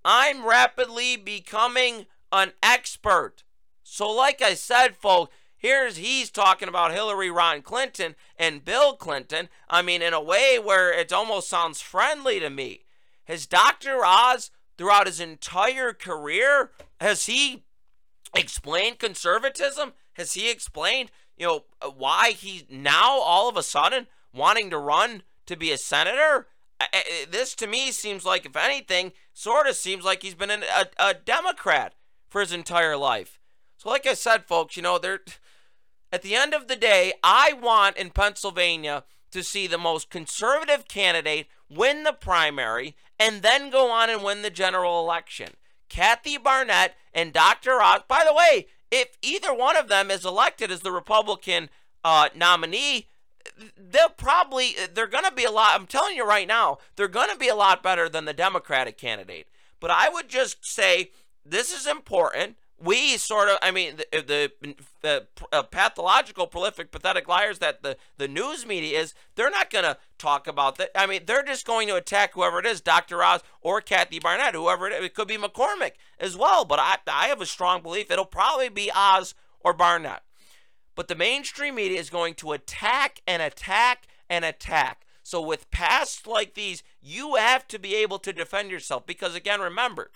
I'm 0.04 0.44
rapidly 0.44 1.16
becoming 1.16 2.06
an 2.32 2.52
expert. 2.60 3.44
So, 3.84 4.10
like 4.10 4.42
I 4.42 4.54
said, 4.54 4.96
folks, 4.96 5.32
here's 5.56 5.96
he's 5.96 6.28
talking 6.28 6.68
about 6.68 6.92
Hillary 6.92 7.30
Ron 7.30 7.62
Clinton 7.62 8.16
and 8.36 8.64
Bill 8.64 8.96
Clinton. 8.96 9.48
I 9.70 9.80
mean, 9.80 10.02
in 10.02 10.12
a 10.12 10.20
way 10.20 10.58
where 10.58 10.92
it 10.92 11.12
almost 11.12 11.48
sounds 11.48 11.80
friendly 11.80 12.40
to 12.40 12.50
me. 12.50 12.84
Has 13.24 13.46
Dr. 13.46 14.04
Oz, 14.04 14.50
throughout 14.76 15.06
his 15.06 15.20
entire 15.20 15.92
career, 15.92 16.72
has 17.00 17.26
he 17.26 17.62
explained 18.34 18.98
conservatism? 18.98 19.92
Has 20.14 20.34
he 20.34 20.50
explained, 20.50 21.12
you 21.36 21.46
know, 21.46 21.64
why 21.96 22.32
he's 22.32 22.64
now 22.68 23.20
all 23.20 23.48
of 23.48 23.56
a 23.56 23.62
sudden 23.62 24.08
wanting 24.34 24.70
to 24.70 24.78
run 24.78 25.22
to 25.46 25.56
be 25.56 25.70
a 25.70 25.78
senator. 25.78 26.48
This 27.30 27.54
to 27.56 27.66
me 27.66 27.90
seems 27.92 28.24
like, 28.24 28.46
if 28.46 28.56
anything, 28.56 29.12
sort 29.32 29.66
of 29.66 29.76
seems 29.76 30.04
like 30.04 30.22
he's 30.22 30.34
been 30.34 30.50
a, 30.50 30.62
a 30.98 31.14
Democrat 31.14 31.94
for 32.28 32.40
his 32.40 32.52
entire 32.52 32.96
life. 32.96 33.38
So, 33.76 33.88
like 33.88 34.06
I 34.06 34.14
said, 34.14 34.46
folks, 34.46 34.76
you 34.76 34.82
know, 34.82 34.98
at 36.12 36.22
the 36.22 36.34
end 36.34 36.54
of 36.54 36.68
the 36.68 36.76
day, 36.76 37.14
I 37.22 37.52
want 37.52 37.96
in 37.96 38.10
Pennsylvania 38.10 39.04
to 39.32 39.42
see 39.42 39.66
the 39.66 39.78
most 39.78 40.10
conservative 40.10 40.86
candidate 40.86 41.46
win 41.68 42.04
the 42.04 42.12
primary 42.12 42.96
and 43.18 43.42
then 43.42 43.70
go 43.70 43.90
on 43.90 44.10
and 44.10 44.22
win 44.22 44.42
the 44.42 44.50
general 44.50 45.00
election. 45.00 45.50
Kathy 45.88 46.38
Barnette 46.38 46.94
and 47.12 47.32
Dr. 47.32 47.82
Oz. 47.82 48.02
By 48.08 48.24
the 48.26 48.34
way, 48.34 48.66
if 48.90 49.16
either 49.22 49.54
one 49.54 49.76
of 49.76 49.88
them 49.88 50.10
is 50.10 50.24
elected 50.24 50.70
as 50.70 50.80
the 50.80 50.92
Republican 50.92 51.70
uh, 52.04 52.28
nominee, 52.34 53.08
they'll 53.76 54.08
probably 54.08 54.76
they're 54.92 55.06
going 55.06 55.24
to 55.24 55.32
be 55.32 55.44
a 55.44 55.50
lot. 55.50 55.70
I'm 55.72 55.86
telling 55.86 56.16
you 56.16 56.26
right 56.26 56.48
now, 56.48 56.78
they're 56.96 57.08
going 57.08 57.30
to 57.30 57.38
be 57.38 57.48
a 57.48 57.54
lot 57.54 57.82
better 57.82 58.08
than 58.08 58.24
the 58.24 58.32
Democratic 58.32 58.98
candidate. 58.98 59.48
But 59.80 59.90
I 59.90 60.08
would 60.08 60.28
just 60.28 60.64
say 60.64 61.10
this 61.44 61.72
is 61.72 61.86
important 61.86 62.56
we 62.82 63.16
sort 63.16 63.48
of, 63.48 63.58
I 63.62 63.70
mean, 63.70 63.96
the, 63.96 64.06
the, 64.12 64.74
the 65.02 65.26
uh, 65.52 65.62
pathological, 65.62 66.46
prolific, 66.46 66.90
pathetic 66.90 67.28
liars 67.28 67.60
that 67.60 67.82
the, 67.82 67.96
the 68.18 68.26
news 68.26 68.66
media 68.66 69.00
is, 69.00 69.14
they're 69.36 69.50
not 69.50 69.70
going 69.70 69.84
to 69.84 69.98
talk 70.18 70.48
about 70.48 70.78
that. 70.78 70.90
I 70.94 71.06
mean, 71.06 71.22
they're 71.26 71.44
just 71.44 71.66
going 71.66 71.86
to 71.88 71.96
attack 71.96 72.34
whoever 72.34 72.58
it 72.58 72.66
is, 72.66 72.80
Dr. 72.80 73.22
Oz 73.22 73.42
or 73.60 73.80
Kathy 73.80 74.18
Barnette, 74.18 74.54
whoever 74.54 74.88
it 74.88 74.94
is. 74.94 75.04
It 75.04 75.14
could 75.14 75.28
be 75.28 75.36
McCormick 75.36 75.92
as 76.18 76.36
well, 76.36 76.64
but 76.64 76.80
I, 76.80 76.96
I 77.06 77.28
have 77.28 77.40
a 77.40 77.46
strong 77.46 77.82
belief 77.82 78.10
it'll 78.10 78.24
probably 78.24 78.68
be 78.68 78.90
Oz 78.94 79.34
or 79.60 79.72
Barnette. 79.72 80.22
But 80.94 81.08
the 81.08 81.14
mainstream 81.14 81.76
media 81.76 81.98
is 81.98 82.10
going 82.10 82.34
to 82.34 82.52
attack 82.52 83.20
and 83.26 83.40
attack 83.40 84.06
and 84.28 84.44
attack. 84.44 85.06
So 85.22 85.40
with 85.40 85.70
pasts 85.70 86.26
like 86.26 86.54
these, 86.54 86.82
you 87.00 87.36
have 87.36 87.66
to 87.68 87.78
be 87.78 87.94
able 87.94 88.18
to 88.20 88.32
defend 88.32 88.70
yourself 88.70 89.06
because, 89.06 89.34
again, 89.34 89.60
remember, 89.60 90.10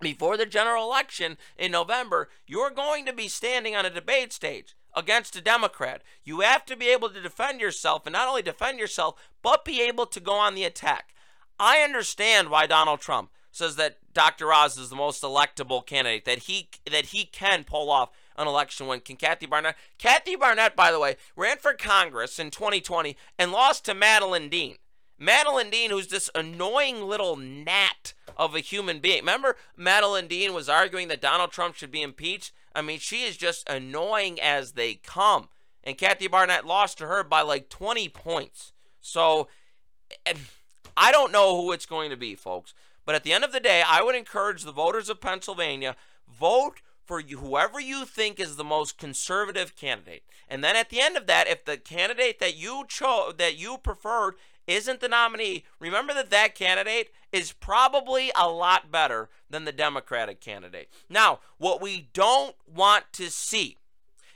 before 0.00 0.36
the 0.36 0.46
general 0.46 0.84
election 0.84 1.38
in 1.56 1.70
November, 1.70 2.28
you're 2.46 2.70
going 2.70 3.06
to 3.06 3.12
be 3.12 3.28
standing 3.28 3.76
on 3.76 3.86
a 3.86 3.90
debate 3.90 4.32
stage 4.32 4.74
against 4.94 5.36
a 5.36 5.40
Democrat. 5.40 6.02
You 6.24 6.40
have 6.40 6.66
to 6.66 6.76
be 6.76 6.88
able 6.88 7.08
to 7.10 7.22
defend 7.22 7.60
yourself, 7.60 8.04
and 8.04 8.12
not 8.12 8.28
only 8.28 8.42
defend 8.42 8.78
yourself, 8.78 9.14
but 9.42 9.64
be 9.64 9.80
able 9.80 10.06
to 10.06 10.20
go 10.20 10.34
on 10.34 10.54
the 10.54 10.64
attack. 10.64 11.14
I 11.58 11.78
understand 11.78 12.50
why 12.50 12.66
Donald 12.66 13.00
Trump 13.00 13.30
says 13.52 13.76
that 13.76 13.98
Dr. 14.12 14.52
Oz 14.52 14.76
is 14.76 14.90
the 14.90 14.96
most 14.96 15.22
electable 15.22 15.86
candidate, 15.86 16.24
that 16.24 16.40
he 16.40 16.68
that 16.90 17.06
he 17.06 17.24
can 17.24 17.64
pull 17.64 17.90
off 17.90 18.10
election 18.48 18.86
win. 18.86 19.00
Can 19.00 19.16
Kathy 19.16 19.46
Barnette? 19.46 19.76
Kathy 19.98 20.36
Barnette, 20.36 20.76
by 20.76 20.90
the 20.90 21.00
way, 21.00 21.16
ran 21.36 21.58
for 21.58 21.74
Congress 21.74 22.38
in 22.38 22.50
2020 22.50 23.16
and 23.38 23.52
lost 23.52 23.84
to 23.84 23.94
Madeleine 23.94 24.48
Dean. 24.48 24.76
Madeleine 25.18 25.70
Dean, 25.70 25.90
who's 25.90 26.08
this 26.08 26.30
annoying 26.34 27.02
little 27.02 27.36
gnat 27.36 28.14
of 28.36 28.54
a 28.54 28.60
human 28.60 28.98
being. 28.98 29.20
Remember, 29.20 29.56
Madeleine 29.76 30.26
Dean 30.26 30.52
was 30.52 30.68
arguing 30.68 31.08
that 31.08 31.20
Donald 31.20 31.52
Trump 31.52 31.76
should 31.76 31.92
be 31.92 32.02
impeached? 32.02 32.52
I 32.74 32.82
mean, 32.82 32.98
she 32.98 33.22
is 33.22 33.36
just 33.36 33.68
annoying 33.68 34.40
as 34.40 34.72
they 34.72 34.94
come. 34.94 35.48
And 35.84 35.98
Kathy 35.98 36.28
Barnette 36.28 36.66
lost 36.66 36.98
to 36.98 37.06
her 37.06 37.22
by 37.22 37.42
like 37.42 37.68
20 37.68 38.08
points. 38.08 38.72
So, 39.00 39.48
eh, 40.26 40.34
I 40.96 41.12
don't 41.12 41.32
know 41.32 41.60
who 41.60 41.72
it's 41.72 41.86
going 41.86 42.10
to 42.10 42.16
be, 42.16 42.34
folks. 42.34 42.74
But 43.04 43.14
at 43.14 43.24
the 43.24 43.32
end 43.32 43.44
of 43.44 43.52
the 43.52 43.60
day, 43.60 43.82
I 43.86 44.02
would 44.02 44.14
encourage 44.14 44.62
the 44.62 44.72
voters 44.72 45.08
of 45.08 45.20
Pennsylvania 45.20 45.96
vote 46.28 46.80
for 47.12 47.20
you, 47.20 47.36
whoever 47.40 47.78
you 47.78 48.06
think 48.06 48.40
is 48.40 48.56
the 48.56 48.64
most 48.64 48.96
conservative 48.96 49.76
candidate. 49.76 50.22
And 50.48 50.64
then 50.64 50.76
at 50.76 50.88
the 50.88 50.98
end 50.98 51.14
of 51.14 51.26
that, 51.26 51.46
if 51.46 51.62
the 51.62 51.76
candidate 51.76 52.38
that 52.38 52.56
you 52.56 52.86
chose 52.88 53.34
that 53.36 53.58
you 53.58 53.76
preferred 53.76 54.36
isn't 54.66 55.00
the 55.00 55.10
nominee, 55.10 55.64
remember 55.78 56.14
that 56.14 56.30
that 56.30 56.54
candidate 56.54 57.10
is 57.30 57.52
probably 57.52 58.32
a 58.34 58.48
lot 58.48 58.90
better 58.90 59.28
than 59.50 59.66
the 59.66 59.72
Democratic 59.72 60.40
candidate. 60.40 60.88
Now, 61.10 61.40
what 61.58 61.82
we 61.82 62.08
don't 62.14 62.56
want 62.66 63.04
to 63.12 63.30
see 63.30 63.76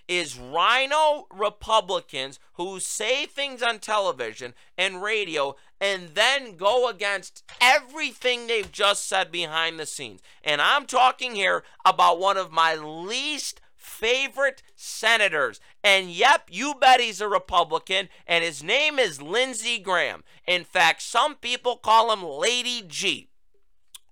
is 0.08 0.38
rhino 0.38 1.26
Republicans 1.32 2.38
who 2.54 2.80
say 2.80 3.26
things 3.26 3.62
on 3.62 3.78
television 3.78 4.54
and 4.78 5.02
radio 5.02 5.56
and 5.80 6.10
then 6.14 6.56
go 6.56 6.88
against 6.88 7.42
everything 7.60 8.46
they've 8.46 8.70
just 8.70 9.08
said 9.08 9.30
behind 9.30 9.78
the 9.78 9.86
scenes. 9.86 10.20
And 10.42 10.60
I'm 10.60 10.86
talking 10.86 11.34
here 11.34 11.64
about 11.84 12.18
one 12.18 12.36
of 12.36 12.52
my 12.52 12.74
least 12.74 13.60
favorite 13.74 14.62
senators. 14.74 15.60
And 15.82 16.10
yep, 16.10 16.48
you 16.50 16.74
bet 16.74 17.00
he's 17.00 17.20
a 17.20 17.28
Republican, 17.28 18.08
and 18.26 18.42
his 18.44 18.62
name 18.62 18.98
is 18.98 19.22
Lindsey 19.22 19.78
Graham. 19.78 20.24
In 20.46 20.64
fact, 20.64 21.02
some 21.02 21.36
people 21.36 21.76
call 21.76 22.12
him 22.12 22.22
Lady 22.22 22.82
G. 22.86 23.28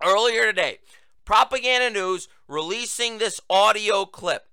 Earlier 0.03 0.47
today, 0.47 0.79
Propaganda 1.25 1.91
News 1.91 2.29
releasing 2.47 3.19
this 3.19 3.41
audio 3.49 4.05
clip. 4.05 4.47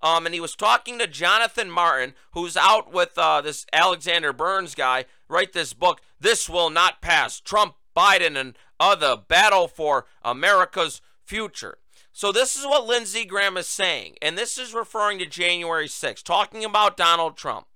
Um, 0.00 0.26
and 0.26 0.34
he 0.34 0.40
was 0.40 0.54
talking 0.54 0.98
to 0.98 1.06
Jonathan 1.06 1.70
Martin, 1.70 2.14
who's 2.32 2.56
out 2.56 2.92
with 2.92 3.18
uh, 3.18 3.40
this 3.40 3.66
Alexander 3.72 4.32
Burns 4.32 4.74
guy, 4.74 5.06
write 5.28 5.52
this 5.52 5.72
book, 5.72 6.00
This 6.20 6.48
Will 6.48 6.70
Not 6.70 7.02
Pass 7.02 7.40
Trump, 7.40 7.74
Biden, 7.96 8.36
and 8.36 8.56
Other 8.78 9.16
Battle 9.16 9.66
for 9.66 10.06
America's 10.22 11.00
Future. 11.24 11.78
So 12.12 12.32
this 12.32 12.56
is 12.56 12.64
what 12.64 12.86
Lindsey 12.86 13.24
Graham 13.24 13.56
is 13.56 13.68
saying, 13.68 14.16
and 14.22 14.36
this 14.36 14.58
is 14.58 14.74
referring 14.74 15.18
to 15.18 15.26
January 15.26 15.86
6th, 15.86 16.22
talking 16.22 16.64
about 16.64 16.96
Donald 16.96 17.36
Trump. 17.36 17.66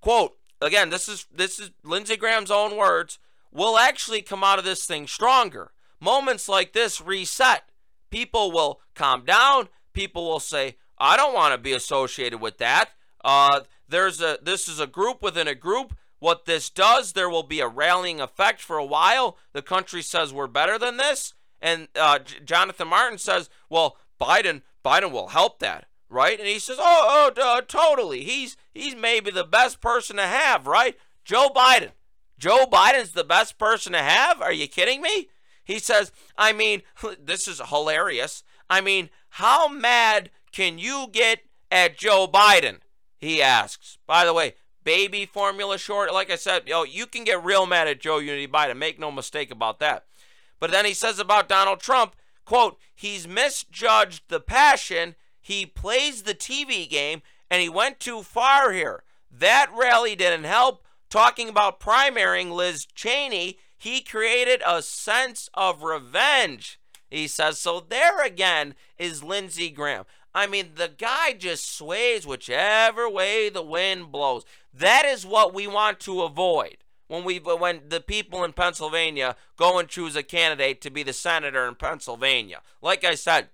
Quote, 0.00 0.36
again, 0.60 0.90
this 0.90 1.08
is 1.08 1.26
this 1.32 1.58
is 1.58 1.70
Lindsey 1.84 2.16
Graham's 2.16 2.50
own 2.50 2.76
words, 2.76 3.18
we'll 3.50 3.78
actually 3.78 4.20
come 4.20 4.44
out 4.44 4.58
of 4.58 4.64
this 4.64 4.84
thing 4.84 5.06
stronger. 5.06 5.72
Moments 6.00 6.48
like 6.48 6.72
this 6.72 7.00
reset. 7.00 7.64
People 8.10 8.50
will 8.50 8.80
calm 8.94 9.24
down. 9.24 9.68
People 9.92 10.28
will 10.28 10.40
say, 10.40 10.76
I 11.02 11.16
don't 11.16 11.34
want 11.34 11.52
to 11.52 11.58
be 11.58 11.72
associated 11.72 12.40
with 12.40 12.58
that. 12.58 12.90
Uh, 13.24 13.62
there's 13.88 14.20
a 14.20 14.38
this 14.40 14.68
is 14.68 14.78
a 14.78 14.86
group 14.86 15.20
within 15.20 15.48
a 15.48 15.54
group. 15.54 15.96
What 16.20 16.44
this 16.44 16.70
does, 16.70 17.12
there 17.12 17.28
will 17.28 17.42
be 17.42 17.58
a 17.58 17.66
rallying 17.66 18.20
effect 18.20 18.60
for 18.60 18.78
a 18.78 18.84
while. 18.84 19.36
The 19.52 19.62
country 19.62 20.00
says 20.00 20.32
we're 20.32 20.46
better 20.46 20.78
than 20.78 20.98
this. 20.98 21.34
And 21.60 21.88
uh, 21.96 22.20
J- 22.20 22.36
Jonathan 22.44 22.86
Martin 22.86 23.18
says, 23.18 23.50
well, 23.68 23.96
Biden, 24.20 24.62
Biden 24.84 25.10
will 25.10 25.28
help 25.28 25.58
that, 25.58 25.86
right? 26.08 26.38
And 26.38 26.46
he 26.46 26.60
says, 26.60 26.76
oh, 26.78 27.32
oh, 27.36 27.42
uh, 27.42 27.62
totally. 27.62 28.22
He's 28.22 28.56
he's 28.72 28.94
maybe 28.94 29.32
the 29.32 29.42
best 29.42 29.80
person 29.80 30.16
to 30.16 30.22
have, 30.22 30.68
right? 30.68 30.96
Joe 31.24 31.48
Biden. 31.48 31.90
Joe 32.38 32.66
Biden's 32.70 33.10
the 33.10 33.24
best 33.24 33.58
person 33.58 33.92
to 33.92 33.98
have? 33.98 34.40
Are 34.40 34.52
you 34.52 34.68
kidding 34.68 35.02
me? 35.02 35.28
He 35.64 35.80
says, 35.80 36.12
I 36.38 36.52
mean, 36.52 36.82
this 37.20 37.48
is 37.48 37.60
hilarious. 37.60 38.44
I 38.70 38.80
mean, 38.80 39.10
how 39.30 39.66
mad 39.66 40.30
can 40.52 40.78
you 40.78 41.06
get 41.10 41.40
at 41.70 41.96
Joe 41.96 42.28
Biden? 42.28 42.78
He 43.18 43.42
asks. 43.42 43.98
By 44.06 44.24
the 44.24 44.34
way, 44.34 44.54
baby 44.84 45.26
formula 45.26 45.78
short, 45.78 46.12
like 46.12 46.30
I 46.30 46.36
said, 46.36 46.68
yo, 46.68 46.84
you 46.84 47.06
can 47.06 47.24
get 47.24 47.44
real 47.44 47.66
mad 47.66 47.88
at 47.88 48.00
Joe 48.00 48.18
Unity 48.18 48.48
Biden. 48.48 48.76
Make 48.76 48.98
no 48.98 49.10
mistake 49.10 49.50
about 49.50 49.78
that. 49.80 50.04
But 50.60 50.70
then 50.70 50.84
he 50.84 50.94
says 50.94 51.18
about 51.18 51.48
Donald 51.48 51.80
Trump, 51.80 52.14
quote, 52.44 52.78
he's 52.94 53.26
misjudged 53.26 54.24
the 54.28 54.40
passion, 54.40 55.16
he 55.40 55.66
plays 55.66 56.22
the 56.22 56.34
TV 56.34 56.88
game, 56.88 57.22
and 57.50 57.60
he 57.60 57.68
went 57.68 57.98
too 57.98 58.22
far 58.22 58.72
here. 58.72 59.02
That 59.30 59.70
rally 59.74 60.14
didn't 60.14 60.44
help. 60.44 60.84
Talking 61.10 61.48
about 61.48 61.80
primarying 61.80 62.52
Liz 62.52 62.86
Cheney, 62.86 63.58
he 63.76 64.00
created 64.00 64.62
a 64.66 64.82
sense 64.82 65.50
of 65.54 65.82
revenge. 65.82 66.78
He 67.10 67.26
says, 67.26 67.58
so 67.58 67.80
there 67.80 68.24
again 68.24 68.74
is 68.96 69.22
Lindsey 69.22 69.68
Graham. 69.68 70.04
I 70.34 70.46
mean, 70.46 70.72
the 70.76 70.90
guy 70.96 71.34
just 71.34 71.76
sways 71.76 72.26
whichever 72.26 73.08
way 73.08 73.48
the 73.48 73.62
wind 73.62 74.10
blows. 74.10 74.44
That 74.72 75.04
is 75.04 75.26
what 75.26 75.52
we 75.52 75.66
want 75.66 76.00
to 76.00 76.22
avoid 76.22 76.78
when 77.08 77.24
we 77.24 77.38
when 77.38 77.82
the 77.88 78.00
people 78.00 78.42
in 78.42 78.54
Pennsylvania 78.54 79.36
go 79.56 79.78
and 79.78 79.88
choose 79.88 80.16
a 80.16 80.22
candidate 80.22 80.80
to 80.80 80.90
be 80.90 81.02
the 81.02 81.12
senator 81.12 81.66
in 81.66 81.74
Pennsylvania. 81.74 82.62
Like 82.80 83.04
I 83.04 83.14
said, 83.14 83.50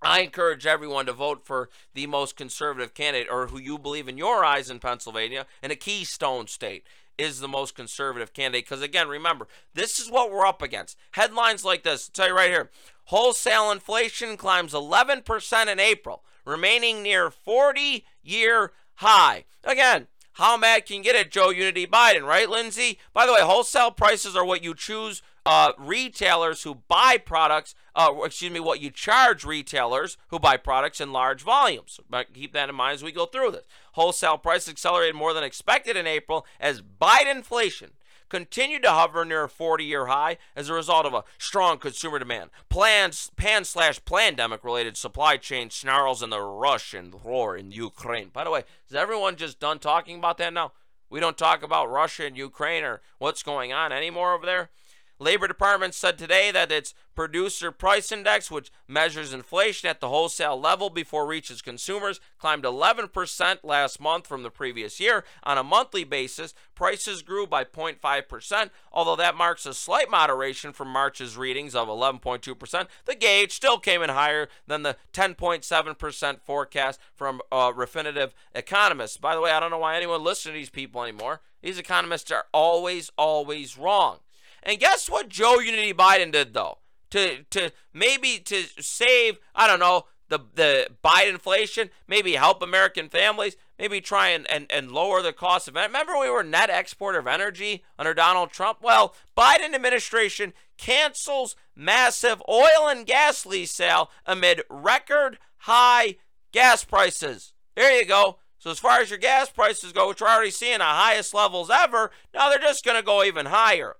I 0.00 0.20
encourage 0.20 0.66
everyone 0.66 1.06
to 1.06 1.12
vote 1.12 1.44
for 1.44 1.68
the 1.94 2.06
most 2.06 2.36
conservative 2.36 2.94
candidate 2.94 3.28
or 3.30 3.48
who 3.48 3.58
you 3.58 3.78
believe 3.78 4.08
in 4.08 4.16
your 4.16 4.44
eyes 4.44 4.70
in 4.70 4.78
Pennsylvania 4.78 5.46
in 5.62 5.70
a 5.70 5.76
keystone 5.76 6.46
state 6.46 6.86
is 7.18 7.40
the 7.40 7.48
most 7.48 7.74
conservative 7.74 8.32
candidate. 8.32 8.64
Because 8.64 8.82
again, 8.82 9.08
remember, 9.08 9.48
this 9.74 9.98
is 9.98 10.10
what 10.10 10.30
we're 10.30 10.46
up 10.46 10.62
against. 10.62 10.98
Headlines 11.12 11.64
like 11.64 11.82
this, 11.82 12.08
I'll 12.08 12.12
tell 12.12 12.28
you 12.28 12.36
right 12.36 12.50
here. 12.50 12.70
Wholesale 13.06 13.70
inflation 13.70 14.36
climbs 14.36 14.72
11% 14.72 15.66
in 15.68 15.80
April, 15.80 16.24
remaining 16.44 17.02
near 17.02 17.30
40 17.30 18.04
year 18.22 18.72
high. 18.96 19.44
Again, 19.62 20.08
how 20.32 20.56
mad 20.56 20.86
can 20.86 20.96
you 20.96 21.02
get 21.02 21.16
at 21.16 21.30
Joe 21.30 21.50
Unity 21.50 21.86
Biden, 21.86 22.24
right, 22.24 22.48
Lindsey? 22.48 22.98
By 23.14 23.26
the 23.26 23.32
way, 23.32 23.40
wholesale 23.40 23.90
prices 23.90 24.36
are 24.36 24.44
what 24.44 24.62
you 24.62 24.74
choose 24.74 25.22
uh, 25.46 25.72
retailers 25.78 26.64
who 26.64 26.82
buy 26.88 27.16
products, 27.24 27.76
uh, 27.94 28.12
excuse 28.24 28.52
me, 28.52 28.58
what 28.58 28.80
you 28.80 28.90
charge 28.90 29.44
retailers 29.44 30.18
who 30.28 30.40
buy 30.40 30.56
products 30.56 31.00
in 31.00 31.12
large 31.12 31.42
volumes. 31.42 32.00
But 32.10 32.34
keep 32.34 32.52
that 32.54 32.68
in 32.68 32.74
mind 32.74 32.96
as 32.96 33.04
we 33.04 33.12
go 33.12 33.26
through 33.26 33.52
this. 33.52 33.64
Wholesale 33.92 34.38
prices 34.38 34.68
accelerated 34.68 35.14
more 35.14 35.32
than 35.32 35.44
expected 35.44 35.96
in 35.96 36.06
April 36.06 36.44
as 36.58 36.82
Biden 36.82 37.36
inflation 37.36 37.92
continued 38.28 38.82
to 38.82 38.90
hover 38.90 39.24
near 39.24 39.44
a 39.44 39.48
40 39.48 39.84
year 39.84 40.06
high 40.06 40.38
as 40.54 40.68
a 40.68 40.74
result 40.74 41.06
of 41.06 41.14
a 41.14 41.24
strong 41.38 41.78
consumer 41.78 42.18
demand, 42.18 42.50
plans, 42.68 43.30
pan 43.36 43.64
slash 43.64 44.04
pandemic 44.04 44.64
related 44.64 44.96
supply 44.96 45.36
chain 45.36 45.70
snarls, 45.70 46.22
and 46.22 46.32
the 46.32 46.40
Russian 46.40 47.14
war 47.22 47.56
in 47.56 47.72
Ukraine. 47.72 48.30
By 48.32 48.44
the 48.44 48.50
way, 48.50 48.64
is 48.88 48.94
everyone 48.94 49.36
just 49.36 49.60
done 49.60 49.78
talking 49.78 50.18
about 50.18 50.38
that 50.38 50.52
now? 50.52 50.72
We 51.08 51.20
don't 51.20 51.38
talk 51.38 51.62
about 51.62 51.90
Russia 51.90 52.26
and 52.26 52.36
Ukraine 52.36 52.82
or 52.82 53.00
what's 53.18 53.42
going 53.42 53.72
on 53.72 53.92
anymore 53.92 54.34
over 54.34 54.44
there. 54.44 54.70
Labor 55.18 55.48
Department 55.48 55.94
said 55.94 56.18
today 56.18 56.50
that 56.50 56.70
its 56.70 56.92
producer 57.14 57.72
price 57.72 58.12
index, 58.12 58.50
which 58.50 58.70
measures 58.86 59.32
inflation 59.32 59.88
at 59.88 60.00
the 60.00 60.08
wholesale 60.08 60.60
level 60.60 60.90
before 60.90 61.26
reaches 61.26 61.62
consumers, 61.62 62.20
climbed 62.38 62.64
11% 62.64 63.58
last 63.62 63.98
month 63.98 64.26
from 64.26 64.42
the 64.42 64.50
previous 64.50 65.00
year. 65.00 65.24
On 65.42 65.56
a 65.56 65.64
monthly 65.64 66.04
basis, 66.04 66.52
prices 66.74 67.22
grew 67.22 67.46
by 67.46 67.64
0.5%, 67.64 68.70
although 68.92 69.16
that 69.16 69.34
marks 69.34 69.64
a 69.64 69.72
slight 69.72 70.10
moderation 70.10 70.74
from 70.74 70.88
March's 70.88 71.36
readings 71.36 71.74
of 71.74 71.88
11.2%. 71.88 72.86
The 73.06 73.14
gauge 73.14 73.52
still 73.52 73.78
came 73.78 74.02
in 74.02 74.10
higher 74.10 74.48
than 74.66 74.82
the 74.82 74.96
10.7% 75.14 76.40
forecast 76.42 77.00
from 77.14 77.40
uh, 77.50 77.72
Refinitiv 77.72 78.32
economists. 78.54 79.16
By 79.16 79.34
the 79.34 79.40
way, 79.40 79.50
I 79.50 79.60
don't 79.60 79.70
know 79.70 79.78
why 79.78 79.96
anyone 79.96 80.22
listens 80.22 80.52
to 80.52 80.58
these 80.58 80.68
people 80.68 81.02
anymore. 81.02 81.40
These 81.62 81.78
economists 81.78 82.30
are 82.30 82.44
always, 82.52 83.10
always 83.16 83.78
wrong. 83.78 84.18
And 84.66 84.80
guess 84.80 85.08
what 85.08 85.28
Joe 85.28 85.60
Unity 85.60 85.94
Biden 85.94 86.32
did 86.32 86.52
though? 86.52 86.78
To 87.10 87.44
to 87.50 87.70
maybe 87.94 88.38
to 88.40 88.64
save, 88.80 89.38
I 89.54 89.68
don't 89.68 89.78
know, 89.78 90.06
the 90.28 90.40
the 90.54 90.88
Biden 91.04 91.30
inflation, 91.30 91.90
maybe 92.08 92.32
help 92.32 92.60
American 92.60 93.08
families, 93.08 93.56
maybe 93.78 94.00
try 94.00 94.30
and, 94.30 94.44
and, 94.50 94.66
and 94.70 94.90
lower 94.90 95.22
the 95.22 95.32
cost 95.32 95.68
of 95.68 95.76
it. 95.76 95.80
Remember 95.80 96.18
we 96.18 96.28
were 96.28 96.42
net 96.42 96.68
exporter 96.68 97.20
of 97.20 97.28
energy 97.28 97.84
under 97.96 98.12
Donald 98.12 98.50
Trump? 98.50 98.78
Well, 98.82 99.14
Biden 99.38 99.72
administration 99.72 100.52
cancels 100.76 101.54
massive 101.76 102.42
oil 102.48 102.88
and 102.88 103.06
gas 103.06 103.46
lease 103.46 103.72
sale 103.72 104.10
amid 104.26 104.62
record 104.68 105.38
high 105.58 106.16
gas 106.50 106.84
prices. 106.84 107.52
There 107.76 107.96
you 107.96 108.04
go. 108.04 108.38
So 108.58 108.70
as 108.72 108.80
far 108.80 108.98
as 108.98 109.10
your 109.10 109.18
gas 109.20 109.48
prices 109.48 109.92
go, 109.92 110.08
which 110.08 110.20
we're 110.20 110.26
already 110.26 110.50
seeing 110.50 110.78
the 110.78 110.84
highest 110.84 111.32
levels 111.32 111.70
ever, 111.70 112.10
now 112.34 112.48
they're 112.48 112.58
just 112.58 112.84
going 112.84 112.96
to 112.96 113.02
go 113.02 113.22
even 113.22 113.46
higher. 113.46 113.94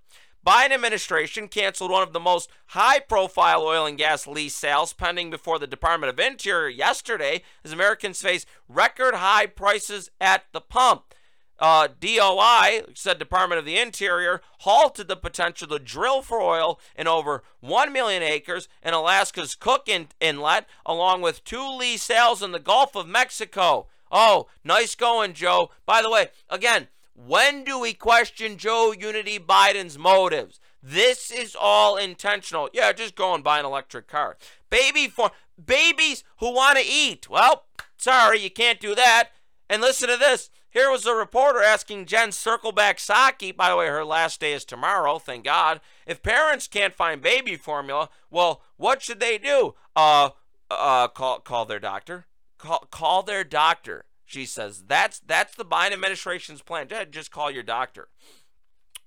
Biden 0.47 0.71
administration 0.71 1.49
canceled 1.49 1.91
one 1.91 2.05
of 2.05 2.13
the 2.13 2.21
most 2.21 2.49
high 2.67 3.01
profile 3.01 3.63
oil 3.63 3.85
and 3.85 3.99
gas 3.99 4.29
lease 4.29 4.55
sales 4.55 4.93
pending 4.93 5.29
before 5.29 5.59
the 5.59 5.67
Department 5.67 6.13
of 6.13 6.21
Interior 6.21 6.69
yesterday 6.69 7.43
as 7.65 7.73
Americans 7.73 8.23
face 8.23 8.47
record 8.69 9.17
high 9.17 9.47
prices 9.47 10.09
at 10.21 10.45
the 10.53 10.61
pump. 10.61 11.15
Uh, 11.59 11.89
DOI, 11.99 12.83
said 12.95 13.19
Department 13.19 13.59
of 13.59 13.65
the 13.65 13.79
Interior, 13.79 14.41
halted 14.61 15.09
the 15.09 15.17
potential 15.17 15.67
to 15.67 15.81
drill 15.81 16.23
for 16.23 16.41
oil 16.41 16.79
in 16.95 17.09
over 17.09 17.43
1 17.61 17.93
million 17.93 18.23
acres 18.23 18.69
in 18.85 18.95
Alaska's 18.95 19.57
Cook 19.57 19.89
in- 19.89 20.09
Inlet, 20.21 20.67
along 20.85 21.23
with 21.23 21.43
two 21.43 21.69
lease 21.77 22.05
sales 22.05 22.41
in 22.41 22.53
the 22.53 22.61
Gulf 22.61 22.95
of 22.95 23.09
Mexico. 23.09 23.89
Oh, 24.13 24.47
nice 24.63 24.95
going, 24.95 25.33
Joe. 25.33 25.71
By 25.87 26.03
the 26.03 26.11
way, 26.11 26.29
again, 26.49 26.89
when 27.17 27.65
do 27.65 27.79
we 27.81 27.95
question 27.95 28.59
Joe 28.59 28.93
Unity 28.93 29.39
Biden's 29.39 29.99
motives? 29.99 30.61
This 30.83 31.31
is 31.31 31.57
all 31.59 31.97
intentional. 31.97 32.69
Yeah, 32.73 32.93
just 32.93 33.17
go 33.17 33.35
and 33.35 33.43
buy 33.43 33.59
an 33.59 33.65
electric 33.65 34.07
car. 34.07 34.37
Baby 34.71 35.09
for 35.09 35.31
babies 35.65 36.23
who 36.39 36.55
want 36.55 36.79
to 36.79 36.85
eat. 36.85 37.29
Well, 37.29 37.65
sorry, 37.97 38.41
you 38.41 38.51
can't 38.51 38.81
do 38.81 38.95
that. 38.95 39.31
And 39.69 39.83
listen 39.83 40.09
to 40.09 40.17
this. 40.17 40.51
Here 40.69 40.91
was 40.91 41.07
a 41.07 41.15
reporter 41.15 41.63
asking 41.63 42.05
Jen 42.05 42.29
Circleback 42.29 42.97
Psaki, 42.99 43.57
by 43.57 43.71
the 43.71 43.77
way, 43.77 43.87
her 43.87 44.05
last 44.05 44.41
day 44.41 44.53
is 44.53 44.65
tomorrow, 44.65 45.19
thank 45.19 45.45
God. 45.45 45.81
If 46.07 46.23
parents 46.23 46.69
can't 46.69 46.93
find 46.95 47.23
baby 47.23 47.57
formula, 47.57 48.11
well, 48.31 48.61
what 48.77 49.01
should 49.01 49.19
they 49.19 49.39
do? 49.39 49.75
Uh, 49.97 50.31
uh, 50.71 51.09
call 51.09 51.41
call 51.41 51.65
their 51.65 51.81
doctor. 51.81 52.27
Call 52.59 52.87
call 52.91 53.23
their 53.23 53.43
doctor. 53.43 54.05
She 54.27 54.45
says 54.45 54.83
that's 54.87 55.21
that's 55.21 55.55
the 55.55 55.65
Biden 55.65 55.93
administration's 55.93 56.61
plan. 56.61 56.89
Just 57.11 57.31
call 57.31 57.51
your 57.51 57.63
doctor. 57.63 58.09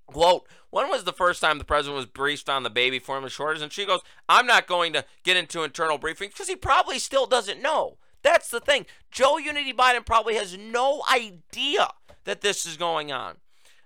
Quote, 0.08 0.48
when 0.72 0.90
was 0.90 1.04
the 1.04 1.14
first 1.14 1.40
time 1.40 1.60
the 1.60 1.64
president 1.64 1.98
was 1.98 2.08
briefed 2.08 2.50
on 2.50 2.64
the 2.64 2.70
baby 2.72 2.98
formula 2.98 3.30
shortage? 3.30 3.62
And 3.62 3.72
she 3.72 3.86
goes, 3.86 4.02
I'm 4.28 4.48
not 4.48 4.66
going 4.66 4.92
to 4.94 5.06
get 5.24 5.38
into 5.38 5.64
internal 5.64 6.00
briefings 6.00 6.30
because 6.30 6.48
he 6.48 6.56
probably 6.56 6.98
still 6.98 7.28
doesn't 7.28 7.62
know. 7.62 7.98
That's 8.24 8.50
the 8.50 8.60
thing. 8.60 8.88
Joe 9.12 9.38
Unity 9.38 9.72
Biden 9.72 10.04
probably 10.04 10.34
has 10.36 10.58
no 10.58 11.04
idea 11.14 11.90
that 12.24 12.42
this 12.42 12.66
is 12.66 12.76
going 12.76 13.12
on. 13.12 13.36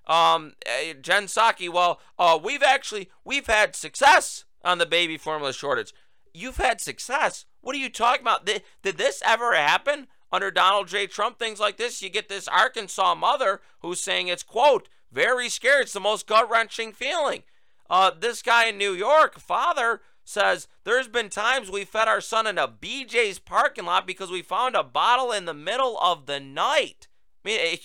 Um, 0.05 0.53
uh, 0.65 0.93
Jen 1.01 1.25
Psaki, 1.25 1.71
well, 1.71 1.99
uh, 2.17 2.39
we've 2.41 2.63
actually 2.63 3.09
we've 3.25 3.47
had 3.47 3.75
success 3.75 4.45
on 4.63 4.77
the 4.77 4.85
baby 4.85 5.17
formula 5.17 5.51
shortage. 5.53 5.93
You've 6.33 6.57
had 6.57 6.79
success. 6.79 7.45
What 7.61 7.75
are 7.75 7.79
you 7.79 7.89
talking 7.89 8.21
about? 8.21 8.45
Did, 8.45 8.63
did 8.81 8.97
this 8.97 9.21
ever 9.25 9.55
happen? 9.55 10.07
Under 10.33 10.49
Donald 10.49 10.87
J. 10.87 11.05
Trump, 11.05 11.37
things 11.37 11.59
like 11.59 11.77
this, 11.77 12.01
you 12.01 12.09
get 12.09 12.27
this 12.27 12.47
Arkansas 12.47 13.13
mother 13.13 13.61
who's 13.81 14.01
saying 14.01 14.27
it's, 14.27 14.41
quote, 14.41 14.89
very 15.11 15.47
scared. 15.47 15.83
It's 15.83 15.93
the 15.93 15.99
most 15.99 16.25
gut 16.25 16.49
wrenching 16.49 16.91
feeling. 16.91 17.43
Uh, 17.87 18.09
this 18.19 18.41
guy 18.41 18.65
in 18.65 18.79
New 18.79 18.93
York, 18.93 19.39
father, 19.39 20.01
says 20.23 20.67
there's 20.85 21.07
been 21.07 21.29
times 21.29 21.69
we 21.69 21.85
fed 21.85 22.07
our 22.07 22.19
son 22.19 22.47
in 22.47 22.57
a 22.57 22.67
BJ's 22.67 23.37
parking 23.37 23.85
lot 23.85 24.07
because 24.07 24.31
we 24.31 24.41
found 24.41 24.75
a 24.75 24.83
bottle 24.83 25.31
in 25.31 25.45
the 25.45 25.53
middle 25.53 25.99
of 25.99 26.25
the 26.25 26.39
night. 26.39 27.07
I 27.45 27.49
mean, 27.49 27.59
eh, 27.61 27.75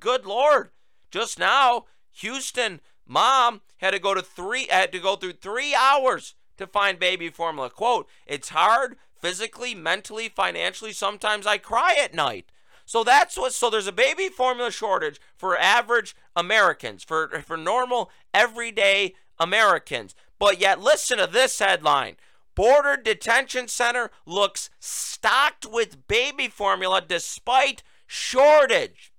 good 0.00 0.24
lord. 0.24 0.70
Just 1.10 1.38
now, 1.38 1.84
Houston 2.12 2.80
mom 3.06 3.60
had 3.78 3.90
to 3.90 3.98
go 3.98 4.14
to 4.14 4.22
three 4.22 4.66
had 4.70 4.92
to 4.92 4.98
go 4.98 5.16
through 5.16 5.32
three 5.32 5.74
hours 5.74 6.34
to 6.56 6.66
find 6.66 6.98
baby 6.98 7.28
formula. 7.28 7.68
Quote, 7.68 8.08
it's 8.26 8.50
hard 8.50 8.96
physically, 9.20 9.74
mentally, 9.74 10.28
financially. 10.28 10.92
Sometimes 10.92 11.46
I 11.46 11.58
cry 11.58 11.96
at 12.00 12.14
night. 12.14 12.50
So 12.84 13.04
that's 13.04 13.36
what 13.36 13.52
so 13.52 13.68
there's 13.68 13.86
a 13.86 13.92
baby 13.92 14.28
formula 14.28 14.70
shortage 14.70 15.20
for 15.36 15.58
average 15.58 16.16
Americans, 16.34 17.04
for 17.04 17.28
for 17.44 17.56
normal 17.56 18.10
everyday 18.32 19.14
Americans. 19.38 20.14
But 20.38 20.60
yet 20.60 20.80
listen 20.80 21.18
to 21.18 21.26
this 21.26 21.58
headline. 21.58 22.16
Border 22.54 22.96
Detention 22.96 23.68
Center 23.68 24.10
looks 24.26 24.70
stocked 24.80 25.66
with 25.66 26.08
baby 26.08 26.48
formula 26.48 27.02
despite 27.06 27.82
shortage. 28.06 29.12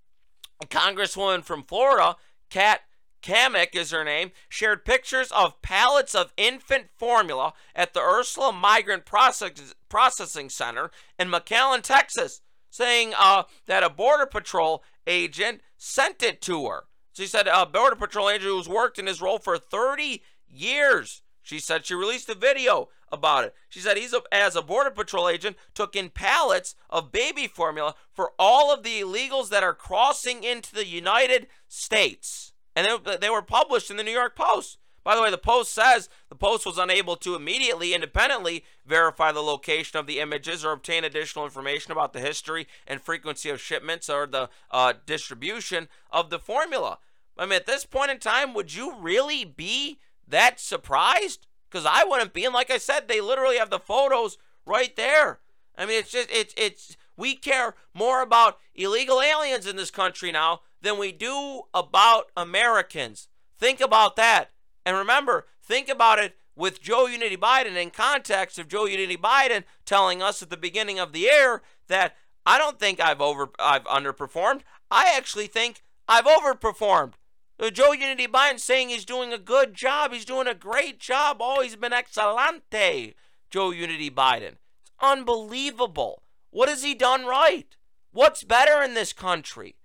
A 0.61 0.65
Congresswoman 0.65 1.43
from 1.43 1.63
Florida, 1.63 2.17
Kat 2.49 2.81
Cammack 3.21 3.75
is 3.75 3.91
her 3.91 4.03
name, 4.03 4.31
shared 4.49 4.83
pictures 4.85 5.31
of 5.31 5.61
pallets 5.61 6.15
of 6.15 6.33
infant 6.37 6.87
formula 6.97 7.53
at 7.75 7.93
the 7.93 8.01
Ursula 8.01 8.51
Migrant 8.51 9.05
Process- 9.05 9.75
Processing 9.89 10.49
Center 10.49 10.91
in 11.17 11.29
McAllen, 11.29 11.81
Texas, 11.81 12.41
saying 12.69 13.13
uh, 13.17 13.43
that 13.65 13.83
a 13.83 13.89
Border 13.89 14.25
Patrol 14.25 14.83
agent 15.07 15.61
sent 15.77 16.23
it 16.23 16.41
to 16.43 16.67
her. 16.67 16.83
She 17.13 17.25
said 17.25 17.47
a 17.47 17.65
Border 17.65 17.95
Patrol 17.95 18.29
agent 18.29 18.51
who's 18.51 18.69
worked 18.69 18.99
in 18.99 19.07
his 19.07 19.21
role 19.21 19.39
for 19.39 19.57
30 19.57 20.21
years. 20.47 21.21
She 21.41 21.59
said 21.59 21.85
she 21.85 21.95
released 21.95 22.29
a 22.29 22.35
video 22.35 22.89
about 23.11 23.43
it. 23.43 23.55
She 23.69 23.79
said 23.79 23.97
he's 23.97 24.13
a, 24.13 24.21
as 24.31 24.55
a 24.55 24.61
border 24.61 24.91
patrol 24.91 25.27
agent 25.27 25.57
took 25.73 25.95
in 25.95 26.09
pallets 26.09 26.75
of 26.91 27.11
baby 27.11 27.47
formula 27.47 27.95
for 28.13 28.33
all 28.37 28.71
of 28.71 28.83
the 28.83 29.01
illegals 29.01 29.49
that 29.49 29.63
are 29.63 29.73
crossing 29.73 30.43
into 30.43 30.75
the 30.75 30.85
United 30.85 31.47
States 31.67 32.53
and 32.79 33.01
they, 33.05 33.17
they 33.17 33.29
were 33.29 33.41
published 33.41 33.91
in 33.91 33.97
the 33.97 34.03
New 34.03 34.11
York 34.11 34.35
Post. 34.35 34.77
By 35.03 35.15
the 35.15 35.21
way, 35.21 35.31
the 35.31 35.37
Post 35.37 35.73
says 35.73 36.09
the 36.29 36.35
Post 36.35 36.65
was 36.65 36.77
unable 36.77 37.15
to 37.17 37.35
immediately, 37.35 37.93
independently 37.93 38.63
verify 38.85 39.31
the 39.31 39.41
location 39.41 39.99
of 39.99 40.07
the 40.07 40.19
images 40.19 40.63
or 40.65 40.71
obtain 40.71 41.03
additional 41.03 41.45
information 41.45 41.91
about 41.91 42.13
the 42.13 42.19
history 42.19 42.67
and 42.85 43.01
frequency 43.01 43.49
of 43.49 43.61
shipments 43.61 44.09
or 44.09 44.27
the 44.27 44.49
uh, 44.71 44.93
distribution 45.05 45.87
of 46.11 46.29
the 46.29 46.39
formula. 46.39 46.99
I 47.37 47.45
mean, 47.45 47.53
at 47.53 47.65
this 47.65 47.85
point 47.85 48.11
in 48.11 48.19
time, 48.19 48.53
would 48.53 48.73
you 48.73 48.95
really 48.99 49.45
be 49.45 49.99
that 50.27 50.59
surprised? 50.59 51.47
Because 51.69 51.85
I 51.85 52.03
wouldn't 52.03 52.33
be. 52.33 52.45
And 52.45 52.53
like 52.53 52.69
I 52.71 52.77
said, 52.77 53.07
they 53.07 53.21
literally 53.21 53.57
have 53.57 53.69
the 53.69 53.79
photos 53.79 54.37
right 54.65 54.95
there. 54.95 55.39
I 55.77 55.85
mean, 55.85 55.99
it's 55.99 56.11
just, 56.11 56.29
it's, 56.29 56.53
it's, 56.57 56.97
we 57.15 57.35
care 57.35 57.75
more 57.93 58.21
about 58.21 58.57
illegal 58.75 59.21
aliens 59.21 59.65
in 59.65 59.77
this 59.77 59.91
country 59.91 60.31
now 60.31 60.61
than 60.81 60.97
we 60.97 61.11
do 61.11 61.63
about 61.73 62.31
Americans. 62.35 63.29
Think 63.57 63.79
about 63.79 64.15
that. 64.17 64.51
And 64.89 64.97
remember, 64.97 65.45
think 65.61 65.87
about 65.87 66.17
it 66.17 66.35
with 66.55 66.81
Joe 66.81 67.05
Unity 67.05 67.37
Biden 67.37 67.75
in 67.75 67.91
context 67.91 68.57
of 68.57 68.67
Joe 68.67 68.85
Unity 68.87 69.17
Biden 69.17 69.63
telling 69.85 70.19
us 70.19 70.41
at 70.41 70.49
the 70.49 70.57
beginning 70.57 70.97
of 70.97 71.13
the 71.13 71.19
year 71.19 71.61
that 71.89 72.15
I 72.43 72.57
don't 72.57 72.79
think 72.79 72.99
I've 72.99 73.21
over 73.21 73.51
I've 73.59 73.83
underperformed. 73.83 74.61
I 74.89 75.13
actually 75.15 75.45
think 75.45 75.83
I've 76.07 76.25
overperformed. 76.25 77.13
Joe 77.71 77.91
Unity 77.91 78.25
Biden 78.25 78.59
saying 78.59 78.89
he's 78.89 79.05
doing 79.05 79.31
a 79.31 79.37
good 79.37 79.75
job. 79.75 80.11
He's 80.11 80.25
doing 80.25 80.47
a 80.47 80.55
great 80.55 80.99
job. 80.99 81.37
Oh, 81.39 81.61
he's 81.61 81.75
been 81.75 81.93
excelente. 81.93 83.13
Joe 83.51 83.69
Unity 83.69 84.09
Biden. 84.09 84.53
It's 84.81 84.91
unbelievable. 84.99 86.23
What 86.49 86.67
has 86.67 86.81
he 86.81 86.95
done 86.95 87.27
right? 87.27 87.75
What's 88.11 88.43
better 88.43 88.81
in 88.81 88.95
this 88.95 89.13
country? 89.13 89.75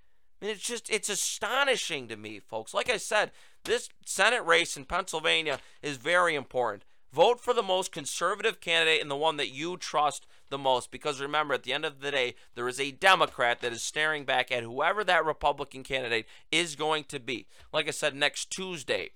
I 0.40 0.46
mean, 0.46 0.54
it's 0.54 0.64
just, 0.64 0.88
it's 0.88 1.10
astonishing 1.10 2.08
to 2.08 2.16
me, 2.16 2.40
folks. 2.40 2.72
Like 2.72 2.88
I 2.88 2.96
said, 2.96 3.32
This 3.64 3.88
Senate 4.04 4.44
race 4.44 4.76
in 4.76 4.84
Pennsylvania 4.84 5.58
is 5.82 5.96
very 5.96 6.34
important. 6.34 6.84
Vote 7.12 7.40
for 7.40 7.54
the 7.54 7.62
most 7.62 7.92
conservative 7.92 8.60
candidate 8.60 9.00
and 9.00 9.10
the 9.10 9.16
one 9.16 9.36
that 9.36 9.52
you 9.52 9.76
trust 9.76 10.26
the 10.50 10.58
most. 10.58 10.90
Because 10.90 11.20
remember, 11.20 11.54
at 11.54 11.62
the 11.62 11.72
end 11.72 11.84
of 11.84 12.00
the 12.00 12.10
day, 12.10 12.34
there 12.56 12.68
is 12.68 12.80
a 12.80 12.90
Democrat 12.90 13.60
that 13.60 13.72
is 13.72 13.82
staring 13.82 14.24
back 14.24 14.50
at 14.50 14.64
whoever 14.64 15.04
that 15.04 15.24
Republican 15.24 15.82
candidate 15.82 16.26
is 16.50 16.76
going 16.76 17.04
to 17.04 17.20
be. 17.20 17.46
Like 17.72 17.88
I 17.88 17.92
said, 17.92 18.14
next 18.14 18.50
Tuesday 18.50 19.10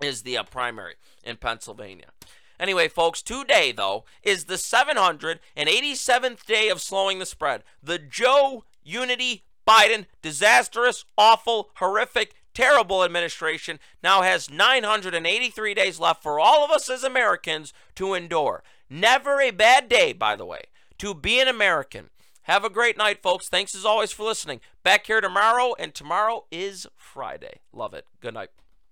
is 0.00 0.22
the 0.22 0.38
uh, 0.38 0.44
primary 0.44 0.94
in 1.24 1.36
Pennsylvania. 1.36 2.12
Anyway, 2.58 2.88
folks, 2.88 3.20
today, 3.20 3.72
though, 3.72 4.04
is 4.22 4.44
the 4.44 4.54
787th 4.54 6.46
day 6.46 6.68
of 6.68 6.80
slowing 6.80 7.18
the 7.18 7.26
spread. 7.26 7.64
The 7.82 7.98
Joe 7.98 8.64
Unity 8.82 9.44
Biden 9.66 10.06
disastrous, 10.22 11.04
awful, 11.18 11.70
horrific, 11.76 12.34
terrible 12.56 13.04
administration 13.04 13.78
now 14.02 14.22
has 14.22 14.50
983 14.50 15.74
days 15.74 16.00
left 16.00 16.22
for 16.22 16.40
all 16.40 16.64
of 16.64 16.70
us 16.70 16.88
as 16.88 17.04
Americans 17.04 17.74
to 17.94 18.14
endure. 18.14 18.62
Never 18.88 19.42
a 19.42 19.50
bad 19.50 19.90
day, 19.90 20.14
by 20.14 20.36
the 20.36 20.46
way, 20.46 20.62
to 20.96 21.12
be 21.12 21.38
an 21.38 21.48
American. 21.48 22.08
Have 22.44 22.64
a 22.64 22.70
great 22.70 22.96
night, 22.96 23.22
folks. 23.22 23.50
Thanks 23.50 23.74
as 23.74 23.84
always 23.84 24.10
for 24.10 24.24
listening. 24.24 24.60
Back 24.82 25.06
here 25.06 25.20
tomorrow, 25.20 25.74
and 25.78 25.92
tomorrow 25.92 26.46
is 26.50 26.86
Friday. 26.96 27.60
Love 27.74 27.92
it. 27.92 28.06
Good 28.22 28.32
night. 28.32 28.48